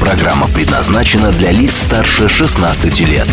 [0.00, 3.26] Программа предназначена для лиц старше 16 лет.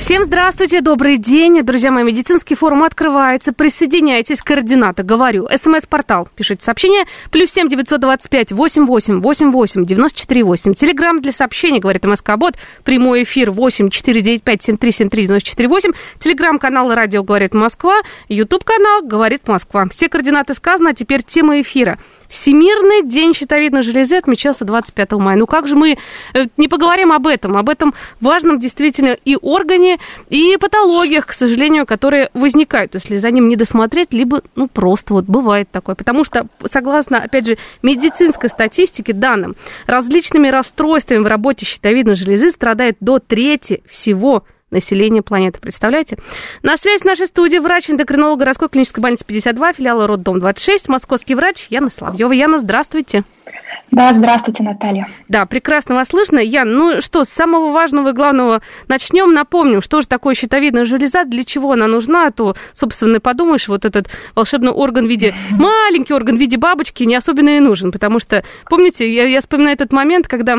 [0.00, 1.62] Всем здравствуйте, добрый день.
[1.62, 3.52] Друзья мои, медицинский форум открывается.
[3.52, 5.46] Присоединяйтесь, координаты, говорю.
[5.48, 7.04] СМС-портал, пишите сообщение.
[7.30, 10.74] Плюс семь девятьсот двадцать пять восемь восемь восемь восемь девяносто четыре восемь.
[10.74, 12.56] Телеграмм для сообщений, говорит МСК Бот.
[12.82, 15.92] Прямой эфир восемь четыре девять пять семь три семь три девяносто четыре восемь.
[16.18, 18.00] Телеграм-канал Радио Говорит Москва.
[18.28, 19.86] Ютуб-канал Говорит Москва.
[19.94, 21.98] Все координаты сказаны, а теперь тема эфира.
[22.32, 25.36] Всемирный день щитовидной железы отмечался 25 мая.
[25.36, 25.98] Ну как же мы
[26.32, 29.98] э, не поговорим об этом, об этом важном действительно и органе,
[30.30, 35.26] и патологиях, к сожалению, которые возникают, если за ним не досмотреть, либо, ну, просто вот
[35.26, 35.94] бывает такое.
[35.94, 39.54] Потому что, согласно, опять же, медицинской статистике, данным,
[39.86, 45.60] различными расстройствами в работе щитовидной железы страдает до трети всего населения планеты.
[45.60, 46.18] Представляете?
[46.62, 51.66] На связь в нашей студии врач-эндокринолог городской клинической больницы 52, филиала роддом 26, московский врач
[51.70, 52.32] Яна Славьева.
[52.32, 53.24] Яна, здравствуйте.
[53.90, 55.06] Да, здравствуйте, Наталья.
[55.28, 56.38] Да, прекрасно вас слышно.
[56.38, 59.34] Ян, ну что, с самого важного и главного начнем.
[59.34, 63.84] Напомним, что же такое щитовидная железа, для чего она нужна, а то, собственно, подумаешь, вот
[63.84, 68.18] этот волшебный орган в виде, маленький орган в виде бабочки не особенно и нужен, потому
[68.18, 70.58] что, помните, я, я вспоминаю этот момент, когда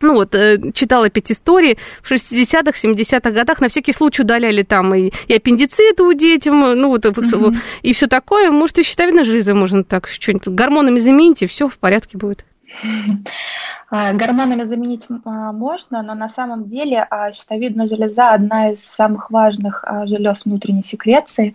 [0.00, 4.94] ну вот, э, читала пять историй, в 60-х, 70-х годах на всякий случай удаляли там
[4.94, 7.56] и, и аппендицит у детям, ну вот, mm-hmm.
[7.82, 8.50] и все такое.
[8.50, 12.44] Может, и щитовидной железой можно так что-нибудь гормонами заменить, и все в порядке будет.
[13.90, 19.30] А, гормонами заменить а, можно, но на самом деле а, щитовидная железа одна из самых
[19.30, 21.54] важных желез внутренней секреции,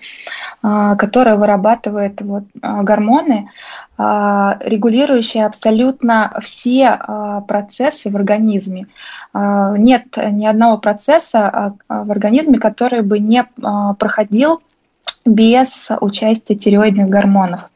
[0.61, 3.51] которая вырабатывает вот гормоны,
[3.97, 6.99] регулирующие абсолютно все
[7.47, 8.87] процессы в организме.
[9.33, 13.45] Нет ни одного процесса в организме, который бы не
[13.99, 14.61] проходил
[15.25, 17.69] без участия тиреоидных гормонов.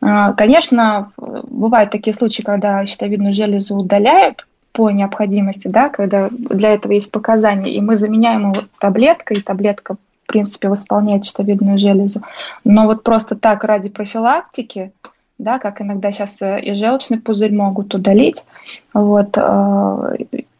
[0.00, 6.92] А, конечно, бывают такие случаи, когда щитовидную железу удаляют по необходимости, да, когда для этого
[6.92, 12.22] есть показания, и мы заменяем его таблеткой, и таблетка, в принципе, восполняет щитовидную железу.
[12.64, 14.92] Но вот просто так ради профилактики,
[15.38, 18.44] да, как иногда сейчас э, и желчный пузырь могут удалить,
[18.92, 20.16] вот, э,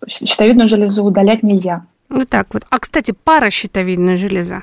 [0.08, 1.84] щитовидную железу удалять нельзя.
[2.08, 2.64] Вот так вот.
[2.70, 4.62] А, кстати, паращитовидная железа.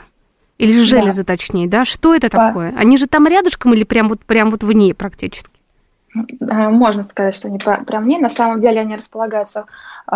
[0.58, 1.36] Или железы, да.
[1.36, 1.86] точнее, да?
[1.86, 2.38] Что это По...
[2.38, 2.74] такое?
[2.78, 5.50] Они же там рядышком или прям вот, прям вот в ней практически?
[6.40, 8.20] Можно сказать, что они прям в ней.
[8.20, 9.66] На самом деле они располагаются
[10.10, 10.16] э,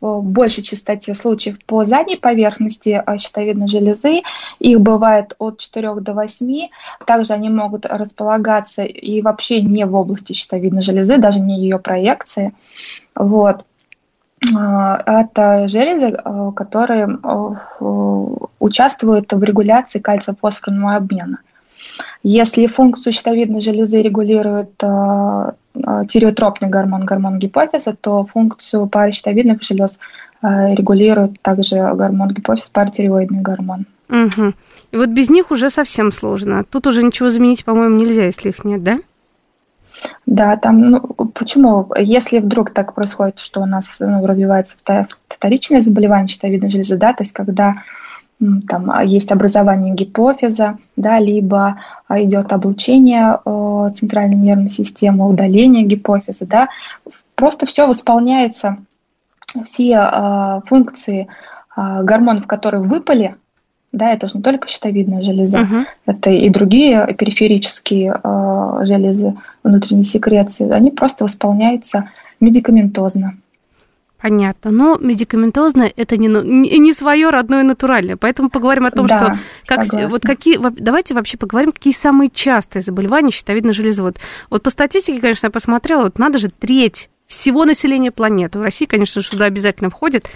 [0.00, 4.22] в большей частоте случаев по задней поверхности щитовидной железы.
[4.58, 6.68] Их бывает от 4 до 8.
[7.06, 12.54] Также они могут располагаться и вообще не в области щитовидной железы, даже не ее проекции.
[13.14, 13.64] Вот.
[14.56, 17.56] А, это железы, а, которые а,
[18.58, 21.40] участвуют в регуляции кальция-фосфорного обмена.
[22.22, 29.98] Если функцию щитовидной железы регулирует тиреотропный гормон, гормон гипофиза, то функцию паращитовидных желез
[30.42, 33.86] регулирует также гормон гипофиз, паратиреоидный гормон.
[34.08, 34.54] Угу.
[34.92, 36.64] И вот без них уже совсем сложно.
[36.64, 38.98] Тут уже ничего заменить, по-моему, нельзя, если их нет, да?
[40.26, 41.00] Да, там, ну,
[41.34, 41.92] почему?
[41.96, 44.76] Если вдруг так происходит, что у нас ну, развивается
[45.28, 47.82] вторичное заболевание щитовидной железы, да, то есть когда
[48.68, 56.46] там есть образование гипофиза, да, либо а, идет облучение э, центральной нервной системы, удаление гипофиза,
[56.46, 56.68] да,
[57.34, 58.78] просто все восполняется,
[59.64, 61.28] все э, функции
[61.76, 63.36] э, гормонов, которые выпали,
[63.92, 65.84] да, это же не только щитовидная железа, uh-huh.
[66.06, 70.70] это и другие периферические э, железы внутренней секреции.
[70.70, 72.08] Они просто восполняются
[72.38, 73.34] медикаментозно.
[74.20, 74.70] Понятно.
[74.70, 78.16] Но медикаментозно это не, не, свое родное натуральное.
[78.16, 82.82] Поэтому поговорим о том, да, что как, вот какие, давайте вообще поговорим, какие самые частые
[82.82, 84.02] заболевания щитовидной железы.
[84.02, 84.18] Вот,
[84.50, 88.58] вот по статистике, конечно, я посмотрела, вот надо же треть всего населения планеты.
[88.58, 90.28] В России, конечно, сюда обязательно входит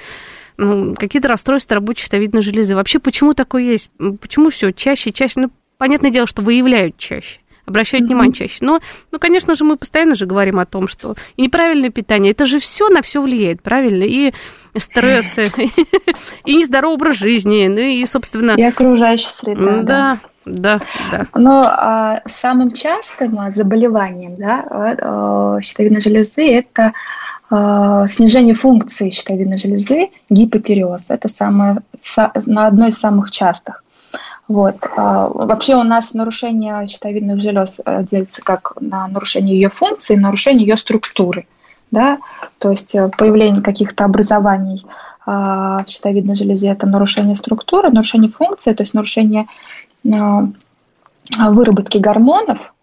[0.56, 2.74] ну, какие-то расстройства рабочей щитовидной железы.
[2.76, 3.90] Вообще, почему такое есть?
[4.20, 5.40] Почему все чаще, чаще?
[5.40, 8.08] Ну, понятное дело, что выявляют чаще обращают mm-hmm.
[8.08, 8.58] внимание чаще.
[8.60, 8.80] Но,
[9.10, 12.58] ну, конечно же, мы постоянно же говорим о том, что и неправильное питание, это же
[12.58, 14.04] все на все влияет, правильно?
[14.04, 14.32] И
[14.76, 15.44] стрессы,
[16.44, 18.52] и нездоровый образ жизни, ну и, собственно...
[18.52, 19.82] И окружающая среда.
[19.82, 20.80] Да, да,
[21.10, 21.26] да.
[21.34, 26.92] Но а, самым частым заболеванием да, щитовидной железы это
[28.08, 31.10] снижение функции щитовидной железы, гипотереоз.
[31.10, 31.78] Это самое,
[32.46, 33.83] на одной из самых частых.
[34.46, 34.76] Вот.
[34.96, 40.76] Вообще у нас нарушение щитовидных желез э, делится как на нарушение ее функции, нарушение ее
[40.76, 41.46] структуры.
[41.90, 42.18] Да?
[42.58, 44.84] То есть э, появление каких-то образований
[45.24, 49.46] в щитовидной железе– это нарушение структуры, нарушение функции, то есть нарушение
[50.02, 52.74] выработки гормонов,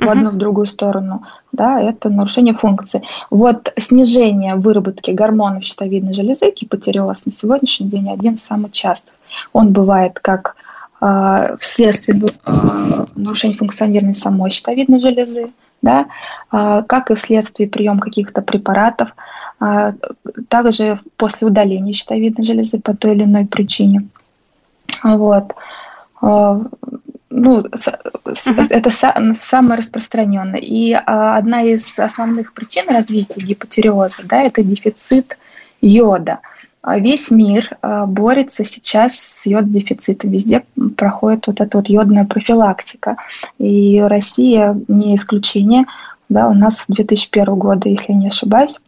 [0.00, 3.02] в одну в другую сторону, да, это нарушение функции.
[3.28, 9.14] Вот снижение выработки гормонов щитовидной железы, гипотереоз, на сегодняшний день один из самых частых.
[9.52, 10.56] Он бывает как
[11.60, 15.50] вследствие э, нарушения функционирования самой щитовидной железы,
[15.80, 16.06] да,
[16.52, 19.10] э, как и вследствие приема каких-то препаратов,
[19.60, 19.92] э,
[20.48, 24.08] также после удаления щитовидной железы по той или иной причине.
[25.02, 25.54] Вот
[27.30, 28.66] ну, uh-huh.
[28.68, 30.60] это самое распространенное.
[30.60, 35.38] И а, одна из основных причин развития гипотереоза, да, это дефицит
[35.80, 36.40] йода.
[36.42, 40.30] А весь мир а, борется сейчас с йод-дефицитом.
[40.30, 40.64] Везде
[40.96, 43.16] проходит вот эта вот йодная профилактика.
[43.58, 45.84] И Россия не исключение.
[46.28, 48.78] Да, у нас с 2001 года, если не ошибаюсь,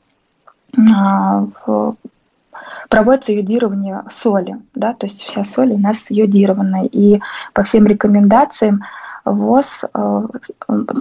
[2.89, 7.21] проводится йодирование соли, да, то есть вся соль у нас йодированная, и
[7.53, 8.85] по всем рекомендациям
[9.25, 9.85] ВОЗ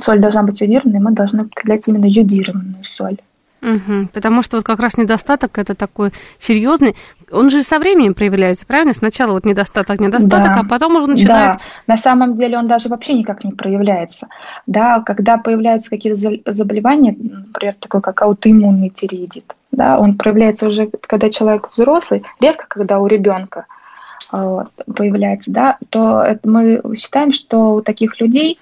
[0.01, 3.17] соль должна быть йодированной, мы должны употреблять именно йодированную соль.
[3.61, 6.95] Угу, потому что вот как раз недостаток это такой серьезный,
[7.31, 8.93] он же со временем проявляется, правильно?
[8.93, 11.59] Сначала вот недостаток, недостаток, да, а потом уже начинает...
[11.59, 14.27] Да, на самом деле он даже вообще никак не проявляется.
[14.65, 21.29] Да, когда появляются какие-то заболевания, например, такой как аутоиммунный тиреидит, да, он проявляется уже, когда
[21.29, 23.67] человек взрослый, редко, когда у ребенка
[24.31, 28.59] вот, появляется, да, то это мы считаем, что у таких людей,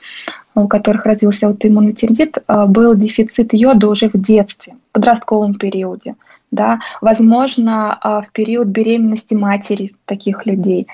[0.55, 6.15] у которых родился аутоиммунный тиреидит, э, был дефицит йода уже в детстве, в подростковом периоде,
[6.51, 10.87] да, возможно, э, в период беременности матери таких людей.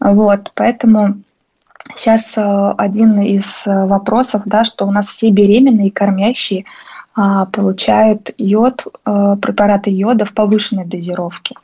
[0.00, 1.16] Вот, поэтому
[1.94, 6.64] сейчас э, один из вопросов, да, что у нас все беременные и кормящие–
[7.16, 11.54] а, получают йод, а, препараты йода в повышенной дозировке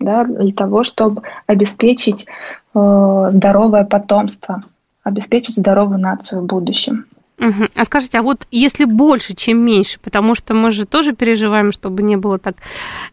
[0.00, 2.26] да, для того, чтобы обеспечить
[2.74, 4.62] а, здоровое потомство,
[5.02, 7.06] обеспечить здоровую нацию в будущем.
[7.40, 7.64] Угу.
[7.74, 12.02] А скажите, а вот если больше, чем меньше, потому что мы же тоже переживаем, чтобы
[12.02, 12.56] не было так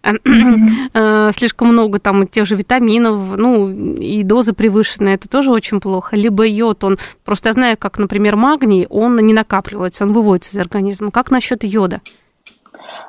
[0.03, 0.11] э,
[0.93, 6.17] э, слишком много там тех же витаминов, ну и доза превышенная, это тоже очень плохо.
[6.17, 10.59] Либо йод, он просто я знаю, как, например, магний, он не накапливается, он выводится из
[10.59, 11.11] организма.
[11.11, 12.01] Как насчет йода?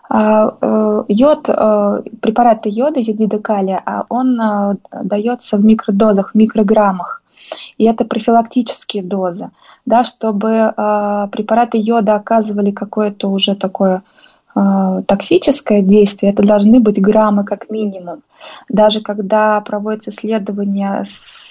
[0.09, 1.47] А, э, йод,
[2.21, 4.39] препараты йода, йодида калия, а он
[5.03, 7.18] дается в микродозах, в микрограммах.
[7.79, 9.51] И это профилактические дозы
[9.89, 14.03] да, чтобы э, препараты йода оказывали какое-то уже такое
[14.55, 18.19] э, токсическое действие, это должны быть граммы как минимум.
[18.69, 21.49] Даже когда проводится исследование с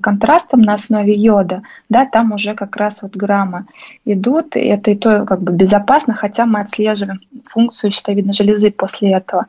[0.00, 3.66] контрастом на основе йода, да, там уже как раз вот граммы
[4.04, 9.12] идут, и это и то как бы безопасно, хотя мы отслеживаем функцию щитовидной железы после
[9.12, 9.46] этого.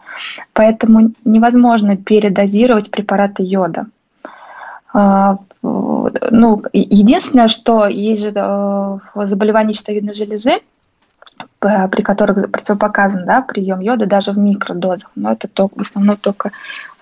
[0.54, 3.86] Поэтому невозможно передозировать препараты йода.
[5.62, 10.60] Ну, единственное, что есть же э, заболевание щитовидной железы,
[11.60, 16.52] при которых противопоказан да, прием йода даже в микродозах, но это только, в основном только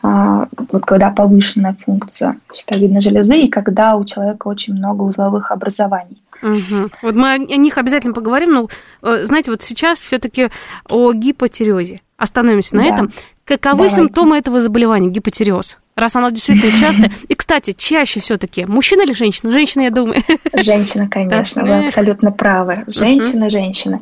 [0.02, 6.22] а, вот когда повышенная функция щитовидной железы и когда у человека очень много узловых образований.
[6.42, 6.92] Угу.
[7.02, 8.70] Вот мы о них обязательно поговорим, но
[9.02, 10.50] э, знаете, вот сейчас все-таки
[10.90, 12.02] о гипотереозе.
[12.18, 12.90] Остановимся на да.
[12.90, 13.14] этом.
[13.46, 13.96] Каковы Давайте.
[13.96, 15.78] симптомы этого заболевания, гипотереоз?
[15.96, 17.10] Раз оно действительно часто.
[17.28, 19.52] И, кстати, чаще все-таки мужчина или женщина?
[19.52, 20.22] Женщина, я думаю.
[20.54, 22.84] Женщина, конечно, вы абсолютно правы.
[22.88, 24.02] Женщина, женщина.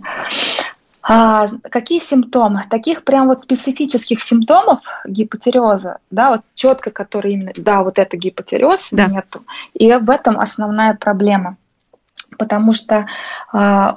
[1.05, 2.63] А, какие симптомы?
[2.69, 8.89] Таких прям вот специфических симптомов гипотереоза, да, вот четко, которые именно, да, вот это гипотереоз,
[8.91, 9.07] да.
[9.07, 9.43] нету.
[9.73, 11.57] И в этом основная проблема.
[12.38, 13.05] Потому что
[13.51, 13.95] а,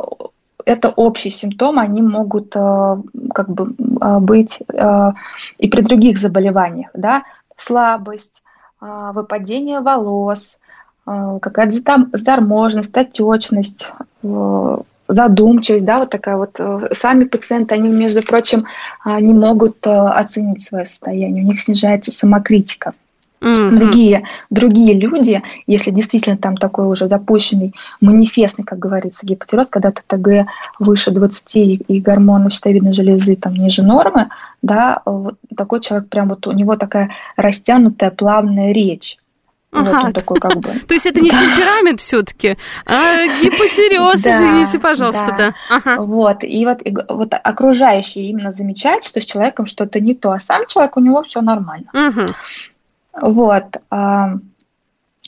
[0.64, 3.00] это общие симптомы, они могут а,
[3.32, 5.14] как бы а, быть а,
[5.58, 7.22] и при других заболеваниях, да,
[7.56, 8.42] слабость,
[8.80, 10.58] а, выпадение волос,
[11.06, 11.72] а, какая-то
[12.12, 16.60] заторможенность, отечность, а, задумчивость, да, вот такая вот.
[16.92, 18.66] Сами пациенты, они, между прочим,
[19.04, 22.92] не могут оценить свое состояние, у них снижается самокритика.
[23.40, 23.71] Mm-hmm.
[23.71, 30.49] Другие, другие люди, если действительно там такой уже запущенный манифестный, как говорится, гипотероз, когда ТТГ
[30.78, 34.31] выше 20 и гормоны щитовидной железы там ниже нормы,
[34.62, 39.19] да, вот такой человек прям вот у него такая растянутая плавная речь.
[39.73, 39.93] Ага.
[39.93, 40.69] Вот он такой как бы.
[40.88, 45.97] То есть это не темперамент все-таки, а гипотереоз, извините, пожалуйста, да.
[45.99, 50.66] Вот, и вот, вот окружающие именно замечают, что с человеком что-то не то, а сам
[50.66, 51.90] человек, у него все нормально.
[53.20, 53.64] Вот.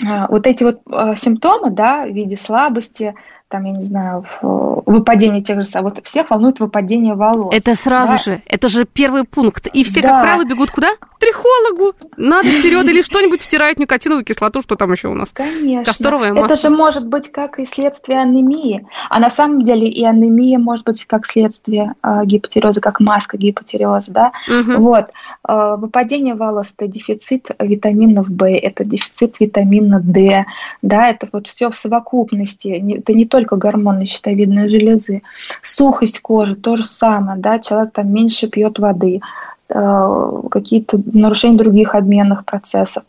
[0.06, 3.14] А, вот эти вот а, симптомы, да, в виде слабости,
[3.48, 5.94] там, я не знаю, выпадение тех же самых.
[5.94, 7.54] Вот всех волнует выпадение волос.
[7.54, 8.18] Это сразу да?
[8.18, 9.66] же, это же первый пункт.
[9.68, 10.08] И все, да.
[10.08, 10.88] как правило, бегут куда?
[10.96, 11.94] К трихологу.
[12.16, 15.30] Надо вперед или что-нибудь втирают никотиновую кислоту, что там еще у нас?
[15.32, 15.84] Конечно.
[15.84, 16.46] Касторовое масло.
[16.46, 18.86] Это же может быть как и следствие анемии.
[19.08, 24.10] А на самом деле и анемия может быть как следствие э, гипотериоза, как маска гипотериоза,
[24.10, 24.32] да?
[24.46, 24.82] Угу.
[24.82, 25.06] Вот.
[25.48, 30.44] Э, выпадение волос– это дефицит витаминов В, это дефицит витамина D,
[30.82, 32.98] да, это вот все в совокупности.
[32.98, 35.22] Это не то только гормоны щитовидной железы.
[35.62, 39.20] Сухость кожи, то же самое, да, человек там меньше пьет воды,
[39.68, 43.04] э, какие-то нарушения других обменных процессов,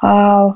[0.00, 0.54] а,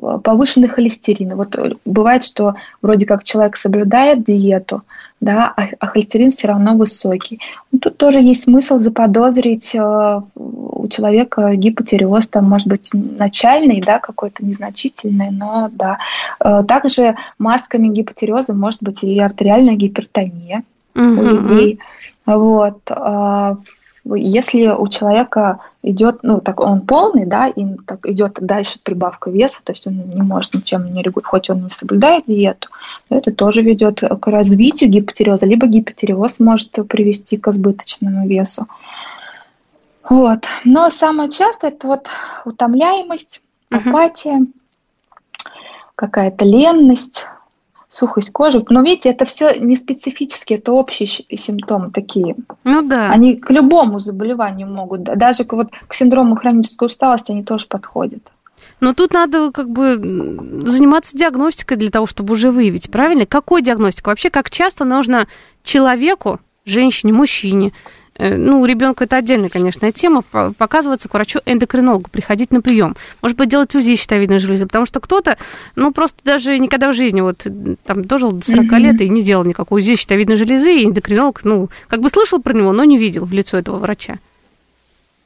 [0.00, 1.34] повышенный холестерин.
[1.36, 4.82] Вот бывает, что вроде как человек соблюдает диету,
[5.20, 7.40] да, а, а холестерин все равно высокий.
[7.72, 13.98] Ну, тут тоже есть смысл заподозрить э, у человека гипотереоз, там, может быть, начальный, да,
[13.98, 15.98] какой-то незначительный, но да.
[16.40, 20.62] Э, также масками гипотереоза может быть и артериальная гипертония
[20.94, 21.02] угу.
[21.02, 21.80] у людей.
[22.24, 22.78] Вот.
[22.90, 23.56] А,
[24.14, 29.60] если у человека идет, ну, так он полный, да, и так идет дальше прибавка веса,
[29.62, 32.68] то есть он не может ничем не регулировать, хоть он не соблюдает диету,
[33.10, 38.66] это тоже ведет к развитию гипотереоза, либо гипотереоз может привести к избыточному весу.
[40.08, 40.46] Вот.
[40.64, 42.08] Но самое часто это вот
[42.44, 45.52] утомляемость, апатия, uh-huh.
[45.94, 47.26] какая-то ленность,
[47.88, 48.62] сухость кожи.
[48.68, 52.36] Но видите, это все не специфические, это общие симптомы такие.
[52.64, 53.10] Ну да.
[53.10, 58.22] Они к любому заболеванию могут, даже к, вот, к синдрому хронической усталости они тоже подходят.
[58.80, 63.26] Но тут надо как бы заниматься диагностикой для того, чтобы уже выявить, правильно?
[63.26, 64.10] Какой диагностика?
[64.10, 65.26] Вообще, как часто нужно
[65.64, 67.72] человеку, женщине, мужчине,
[68.18, 72.96] ну, у ребенка это отдельная, конечно, тема, показываться к врачу-эндокринологу, приходить на прием.
[73.22, 75.38] Может быть, делать УЗИ щитовидной железы, потому что кто-то,
[75.76, 77.46] ну, просто даже никогда в жизни, вот,
[77.84, 78.78] там, дожил до 40 mm-hmm.
[78.78, 82.52] лет и не делал никакой УЗИ щитовидной железы, и эндокринолог, ну, как бы слышал про
[82.52, 84.18] него, но не видел в лицо этого врача.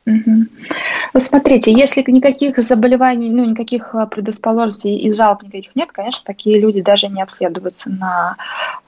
[0.05, 1.21] Угу.
[1.21, 6.83] Смотрите, если никаких заболеваний, ну, никаких а, предрасположенностей и жалоб никаких нет, конечно, такие люди
[6.83, 8.37] даже не обследуются на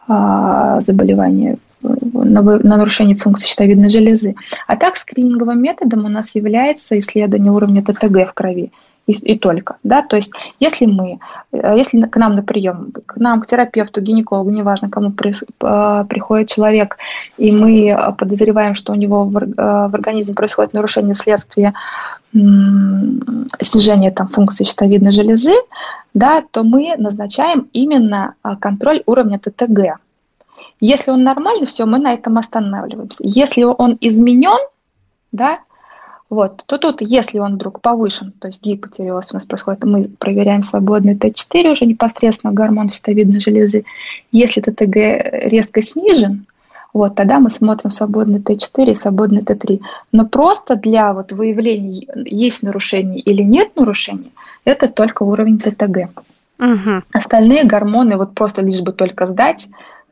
[0.09, 4.35] а, заболевания на, на нарушение функции щитовидной железы.
[4.67, 8.73] А так скрининговым методом у нас является исследование уровня ТТГ в крови.
[9.07, 11.19] И, и только, да, то есть если мы,
[11.53, 16.05] э, если к нам на прием, к нам, к терапевту, гинекологу, неважно, кому при, э,
[16.09, 16.97] приходит человек,
[17.37, 21.75] и мы подозреваем, что у него в, э, в организме происходит нарушение вследствие
[22.33, 25.53] снижения там, функции щитовидной железы,
[26.15, 30.01] да, то мы назначаем именно контроль уровня ТТГ.
[30.81, 33.23] Если он нормальный, все, мы на этом останавливаемся.
[33.27, 34.59] Если он изменен,
[35.33, 35.61] да,
[36.31, 40.63] вот, то тут, если он вдруг повышен, то есть гипотиреоз у нас происходит, мы проверяем
[40.63, 43.85] свободный Т4 уже непосредственно гормон щитовидной железы.
[44.33, 44.97] Если ТТГ
[45.49, 46.47] резко снижен,
[46.93, 49.81] вот, тогда мы смотрим свободный Т4 и свободный Т3.
[50.13, 54.31] Но просто для вот выявления, есть нарушение или нет нарушения,
[54.65, 56.09] это только уровень ТТГ.
[56.59, 57.03] Угу.
[57.13, 59.69] Остальные гормоны, вот просто лишь бы только сдать,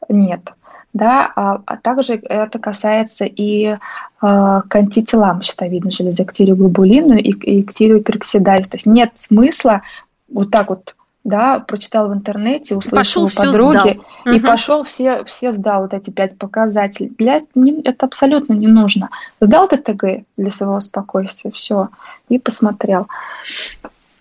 [0.09, 0.53] нет
[0.93, 3.77] да, а, а также это касается и э,
[4.21, 8.65] к антителам щитовидной железы, к тиреоглобулину и, и к тиреопероксидазе.
[8.65, 9.83] То есть нет смысла
[10.29, 10.95] вот так вот
[11.25, 14.47] да, прочитал в интернете, услышал пошел, у подруги и угу.
[14.47, 17.13] пошел все, все сдал вот эти пять показателей.
[17.17, 17.43] Для
[17.85, 19.09] это абсолютно не нужно.
[19.41, 21.91] Сдал ТТГ для своего спокойствия, все,
[22.29, 23.07] и посмотрел.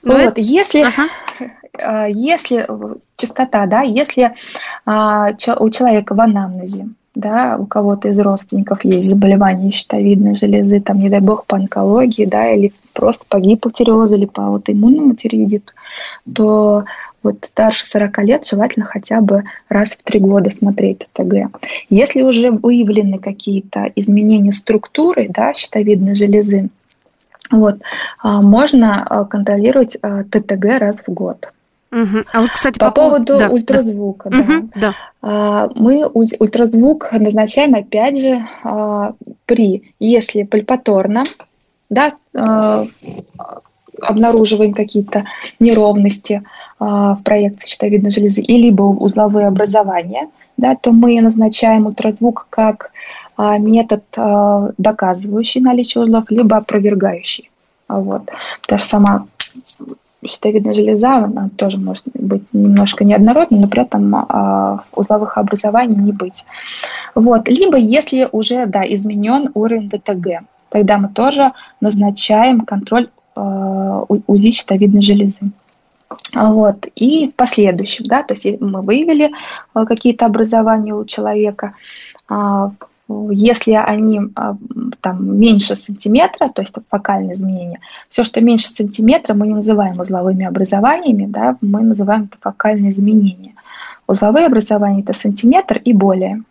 [0.03, 0.41] Ну, вот, это...
[0.41, 1.07] если ага.
[1.79, 2.67] А, если
[3.17, 4.33] частота, да, если
[4.85, 10.99] а, у человека в анамнезе, да, у кого-то из родственников есть заболевание щитовидной железы, там,
[10.99, 15.73] не дай бог, по онкологии, да, или просто по гипотериозу, или по аутоиммунному тиреидиту,
[16.33, 16.85] то
[17.23, 21.55] вот старше 40 лет желательно хотя бы раз в три года смотреть ТТГ.
[21.89, 26.69] Если уже выявлены какие-то изменения структуры да, щитовидной железы,
[27.51, 27.75] вот,
[28.19, 31.51] а, можно контролировать ТТГ раз в год.
[31.91, 32.23] Угу.
[32.31, 34.37] А вот, кстати, по, по поводу да, ультразвука, да.
[34.37, 34.43] да.
[34.43, 34.93] Угу, да.
[35.21, 39.13] А, мы ультразвук назначаем опять же а,
[39.45, 41.25] при, если пальпаторно,
[41.89, 42.85] да, а,
[44.01, 45.25] обнаруживаем какие-то
[45.59, 46.43] неровности
[46.79, 52.91] в проекции щитовидной железы, и либо узловые образования, да, то мы назначаем ультразвук как
[53.37, 54.03] метод
[54.79, 57.51] доказывающий наличие узлов, либо опровергающий.
[57.87, 58.23] Вот.
[58.61, 59.27] Потому что сама
[60.25, 66.11] щитовидная железа, она тоже может быть немножко неоднородной, но при этом а, узловых образований не
[66.11, 66.45] быть.
[67.15, 67.47] Вот.
[67.47, 75.01] Либо если уже да, изменен уровень ДТГ, тогда мы тоже назначаем контроль а, УЗИ щитовидной
[75.01, 75.51] железы.
[76.35, 76.87] Вот.
[76.95, 79.31] И в последующем, да, то есть мы выявили
[79.73, 81.73] а, какие-то образования у человека,
[83.31, 84.55] если они а,
[85.01, 90.45] там меньше сантиметра, то есть фокальные изменения, все, что меньше сантиметра, мы не называем узловыми
[90.45, 93.53] образованиями, да, мы называем это фокальные изменения.
[94.07, 96.43] Узловые образования это сантиметр и более.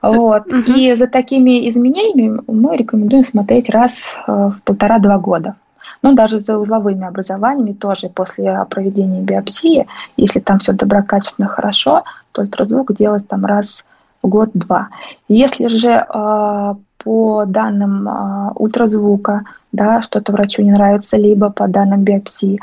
[0.00, 0.46] Вот.
[0.46, 0.72] Угу.
[0.76, 5.56] И за такими изменениями мы рекомендуем смотреть раз в полтора-два года.
[6.02, 12.42] Но даже за узловыми образованиями тоже после проведения биопсии, если там все доброкачественно хорошо, то
[12.42, 13.86] ультразвук делать там раз
[14.22, 14.88] год-два.
[15.28, 22.02] Если же э, по данным э, ультразвука, да, что-то врачу не нравится, либо по данным
[22.02, 22.58] биопсии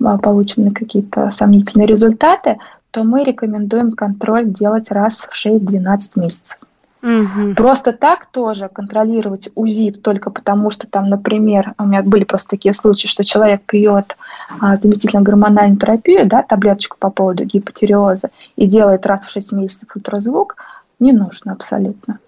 [0.00, 2.58] э, получены какие-то сомнительные результаты,
[2.90, 6.58] то мы рекомендуем контроль делать раз в 6-12 месяцев.
[7.02, 7.54] Угу.
[7.54, 12.74] Просто так тоже контролировать УЗИ только потому, что там, например, у меня были просто такие
[12.74, 14.16] случаи, что человек пьет
[14.60, 19.90] а, заместительно гормональную терапию, да, таблеточку по поводу гипотериоза и делает раз в 6 месяцев
[19.94, 20.56] ультразвук,
[20.98, 22.18] не нужно абсолютно.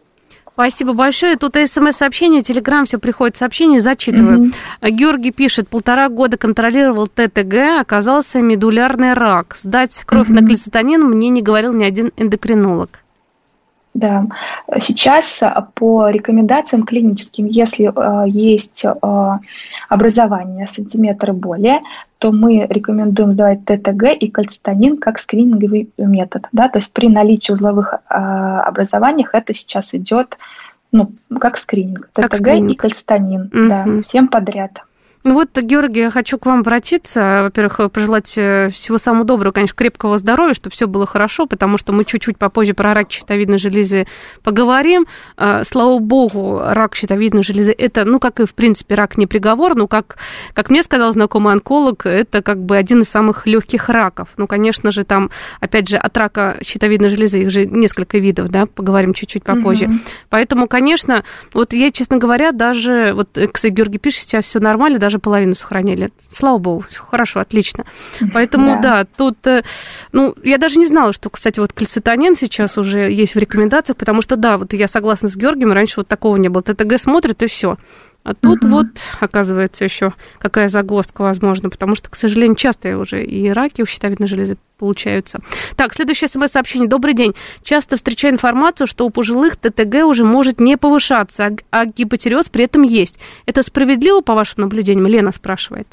[0.52, 1.36] Спасибо большое.
[1.36, 4.46] Тут смс-сообщение, телеграм, все приходит сообщение, зачитываю.
[4.46, 4.90] Mm-hmm.
[4.90, 9.56] Георгий пишет, полтора года контролировал ТТГ, оказался медулярный рак.
[9.62, 10.32] Сдать кровь mm-hmm.
[10.32, 13.04] на глицетанин мне не говорил ни один эндокринолог.
[13.98, 14.26] Да,
[14.78, 19.38] сейчас э, по рекомендациям клиническим, если э, есть э,
[19.88, 21.80] образование сантиметра более,
[22.18, 26.46] то мы рекомендуем сдавать ТТГ и кальцитонин как скрининговый метод.
[26.52, 26.68] Да?
[26.68, 30.38] То есть при наличии узловых э, образований это сейчас идет
[30.92, 32.08] ну, как скрининг.
[32.12, 32.70] ТТГ скрининг.
[32.70, 33.42] и кальцитонин.
[33.52, 33.68] Угу.
[33.68, 34.82] Да, всем подряд.
[35.24, 37.40] Ну вот, Георгий, я хочу к вам обратиться.
[37.42, 41.92] Во-первых, пожелать э, всего самого доброго, конечно, крепкого здоровья, чтобы все было хорошо, потому что
[41.92, 44.06] мы чуть-чуть попозже про рак щитовидной железы
[44.44, 45.06] поговорим.
[45.36, 49.74] А, слава богу, рак щитовидной железы это, ну, как и в принципе рак не приговор,
[49.74, 50.18] но как,
[50.54, 54.28] как мне сказал знакомый онколог, это как бы один из самых легких раков.
[54.36, 58.66] Ну, конечно же, там, опять же, от рака щитовидной железы их же несколько видов, да,
[58.66, 59.86] поговорим чуть-чуть попозже.
[59.86, 59.94] Угу.
[60.30, 65.18] Поэтому, конечно, вот я, честно говоря, даже, вот, кстати, Георгий пишет, сейчас все нормально, даже
[65.18, 66.10] половину сохранили.
[66.30, 67.86] Слава богу, хорошо, отлично.
[68.34, 69.62] Поэтому, да, да тут, э,
[70.12, 74.20] ну, я даже не знала, что, кстати, вот кальцитонин сейчас уже есть в рекомендациях, потому
[74.20, 76.62] что, да, вот я согласна с Георгием, раньше вот такого не было.
[76.62, 77.78] ТТГ смотрит, и все.
[78.28, 78.72] А тут угу.
[78.72, 78.88] вот,
[79.20, 84.28] оказывается, еще какая загвоздка возможна, потому что, к сожалению, часто уже и раки у щитовидной
[84.28, 85.38] железы получаются.
[85.76, 86.90] Так, следующее смс-сообщение.
[86.90, 87.34] Добрый день.
[87.62, 92.64] Часто встречаю информацию, что у пожилых ТТГ уже может не повышаться, а, а гипотереоз при
[92.64, 93.18] этом есть.
[93.46, 95.06] Это справедливо, по вашим наблюдениям?
[95.06, 95.88] Лена спрашивает.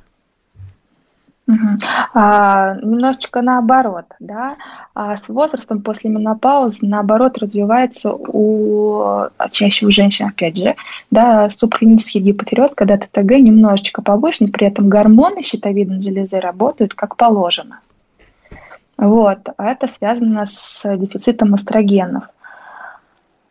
[1.47, 1.77] Угу.
[2.15, 4.55] А, немножечко наоборот, да,
[4.95, 10.75] а с возрастом после менопаузы наоборот развивается у а, чаще у женщин, опять же,
[11.11, 17.79] да, субклинический гипотереоз, когда ТТГ немножечко повышен, при этом гормоны щитовидной железы работают как положено.
[18.97, 22.23] Вот, а это связано с дефицитом эстрогенов.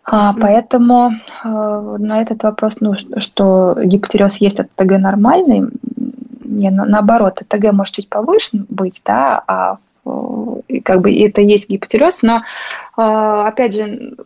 [0.07, 5.69] А, поэтому э, на этот вопрос, ну, что гипотереоз есть, а ТТГ нормальный,
[6.55, 9.79] не, наоборот, ТГ может чуть повыше быть, да, а
[10.85, 12.43] как бы это есть гипотереоз, но
[12.97, 14.17] а, опять же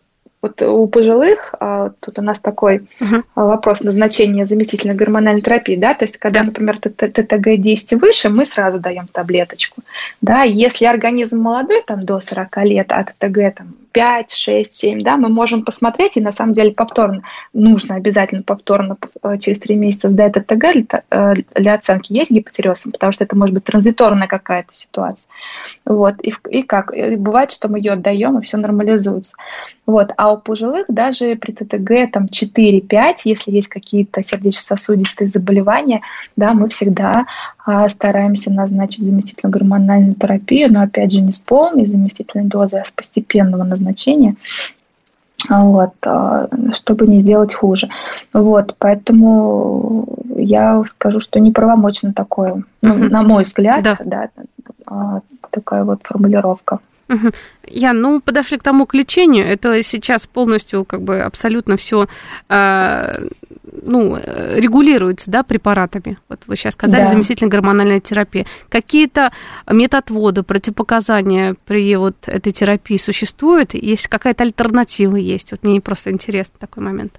[0.40, 3.22] вот у пожилых, а, тут у нас такой uh-huh.
[3.34, 6.46] вопрос назначения заместительной гормональной терапии, да, то есть когда, да.
[6.46, 9.82] например, ТТГ 10 выше, мы сразу даем таблеточку,
[10.20, 15.16] да, если организм молодой, там, до 40 лет, а ТТГ там 5, 6, 7, да,
[15.16, 20.08] мы можем посмотреть, и на самом деле повторно, нужно обязательно повторно э, через 3 месяца
[20.08, 24.72] сдать ТТГ для, э, для оценки, есть гипотереоз, потому что это может быть транзиторная какая-то
[24.72, 25.28] ситуация.
[25.84, 29.34] Вот, и, и как, и бывает, что мы ее отдаем, и все нормализуется.
[29.84, 36.02] Вот, а у пожилых даже при ТТГ там 4-5, если есть какие-то сердечно-сосудистые заболевания,
[36.36, 37.26] да, мы всегда
[37.88, 42.90] стараемся назначить заместительную гормональную терапию, но опять же не с полной заместительной дозой, а с
[42.90, 44.36] постепенного назначения
[45.48, 47.88] вот, а, чтобы не сделать хуже.
[48.32, 53.98] Вот, поэтому я скажу, что неправомочно такое, ну, на мой взгляд, да.
[54.04, 54.28] Да,
[54.86, 56.80] а, такая вот формулировка.
[57.08, 57.30] Угу.
[57.66, 59.46] Я, ну, подошли к тому к лечению.
[59.46, 62.06] Это сейчас полностью, как бы, абсолютно все,
[62.48, 63.26] э,
[63.82, 66.18] ну, регулируется, да, препаратами.
[66.28, 67.10] Вот вы сейчас сказали, да.
[67.10, 68.46] заместительная гормональная терапия.
[68.68, 69.32] Какие-то
[69.70, 73.74] методводы, противопоказания при вот этой терапии существуют?
[73.74, 75.50] Есть какая-то альтернатива есть?
[75.50, 77.18] Вот мне просто интересно такой момент.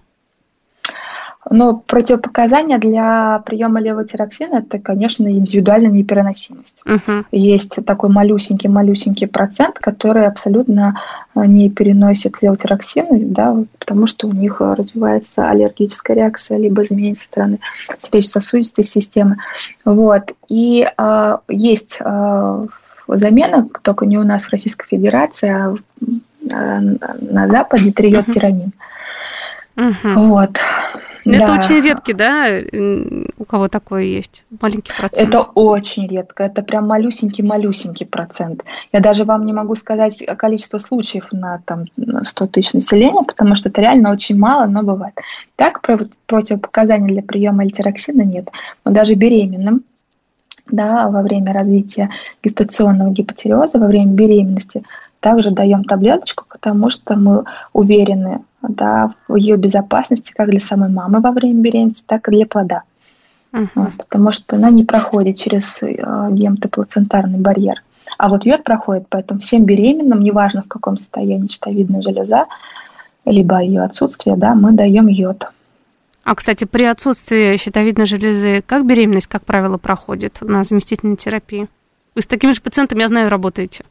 [1.50, 6.82] Но противопоказания для приема левотироксина– это, конечно, индивидуальная непереносимость.
[6.86, 7.26] Угу.
[7.32, 11.00] Есть такой малюсенький-малюсенький процент, который абсолютно
[11.36, 17.24] э, не переносит левотироксин, да, потому что у них развивается аллергическая реакция, либо изменение со
[17.24, 17.60] стороны
[18.02, 19.38] сердечно-сосудистой системы.
[19.86, 20.34] Вот.
[20.50, 22.68] И э, есть э,
[23.08, 26.80] замена, только не у нас в Российской Федерации, а э,
[27.32, 28.74] на Западе триодтиранин.
[29.78, 30.28] Угу.
[30.28, 30.60] Вот.
[31.36, 31.54] Это да.
[31.54, 32.48] очень редкий, да,
[33.38, 34.44] у кого такое есть?
[34.62, 35.28] Маленький процент.
[35.30, 36.44] Это очень редко.
[36.44, 38.64] Это прям малюсенький-малюсенький процент.
[38.92, 41.86] Я даже вам не могу сказать количество случаев на там,
[42.24, 45.16] 100 тысяч населения, потому что это реально очень мало, но бывает.
[45.56, 45.82] Так,
[46.26, 48.50] противопоказаний для приема альтероксина нет.
[48.86, 49.84] Но даже беременным
[50.72, 52.10] да, во время развития
[52.44, 54.84] гестационного гипотериоза, во время беременности,
[55.20, 61.22] также даем таблеточку, потому что мы уверены да, в ее безопасности как для самой мамы
[61.22, 62.84] во время беременности, так и для плода.
[63.52, 63.92] Uh-huh.
[63.98, 65.96] Потому что она не проходит через э,
[66.32, 67.82] гематоплацентарный барьер.
[68.18, 72.46] А вот йод проходит, поэтому всем беременным, неважно в каком состоянии щитовидная железа,
[73.26, 75.48] либо ее отсутствие, да, мы даем йод.
[76.24, 81.68] А, кстати, при отсутствии щитовидной железы, как беременность, как правило, проходит на заместительной терапии?
[82.14, 83.86] Вы с такими же пациентами, я знаю, работаете.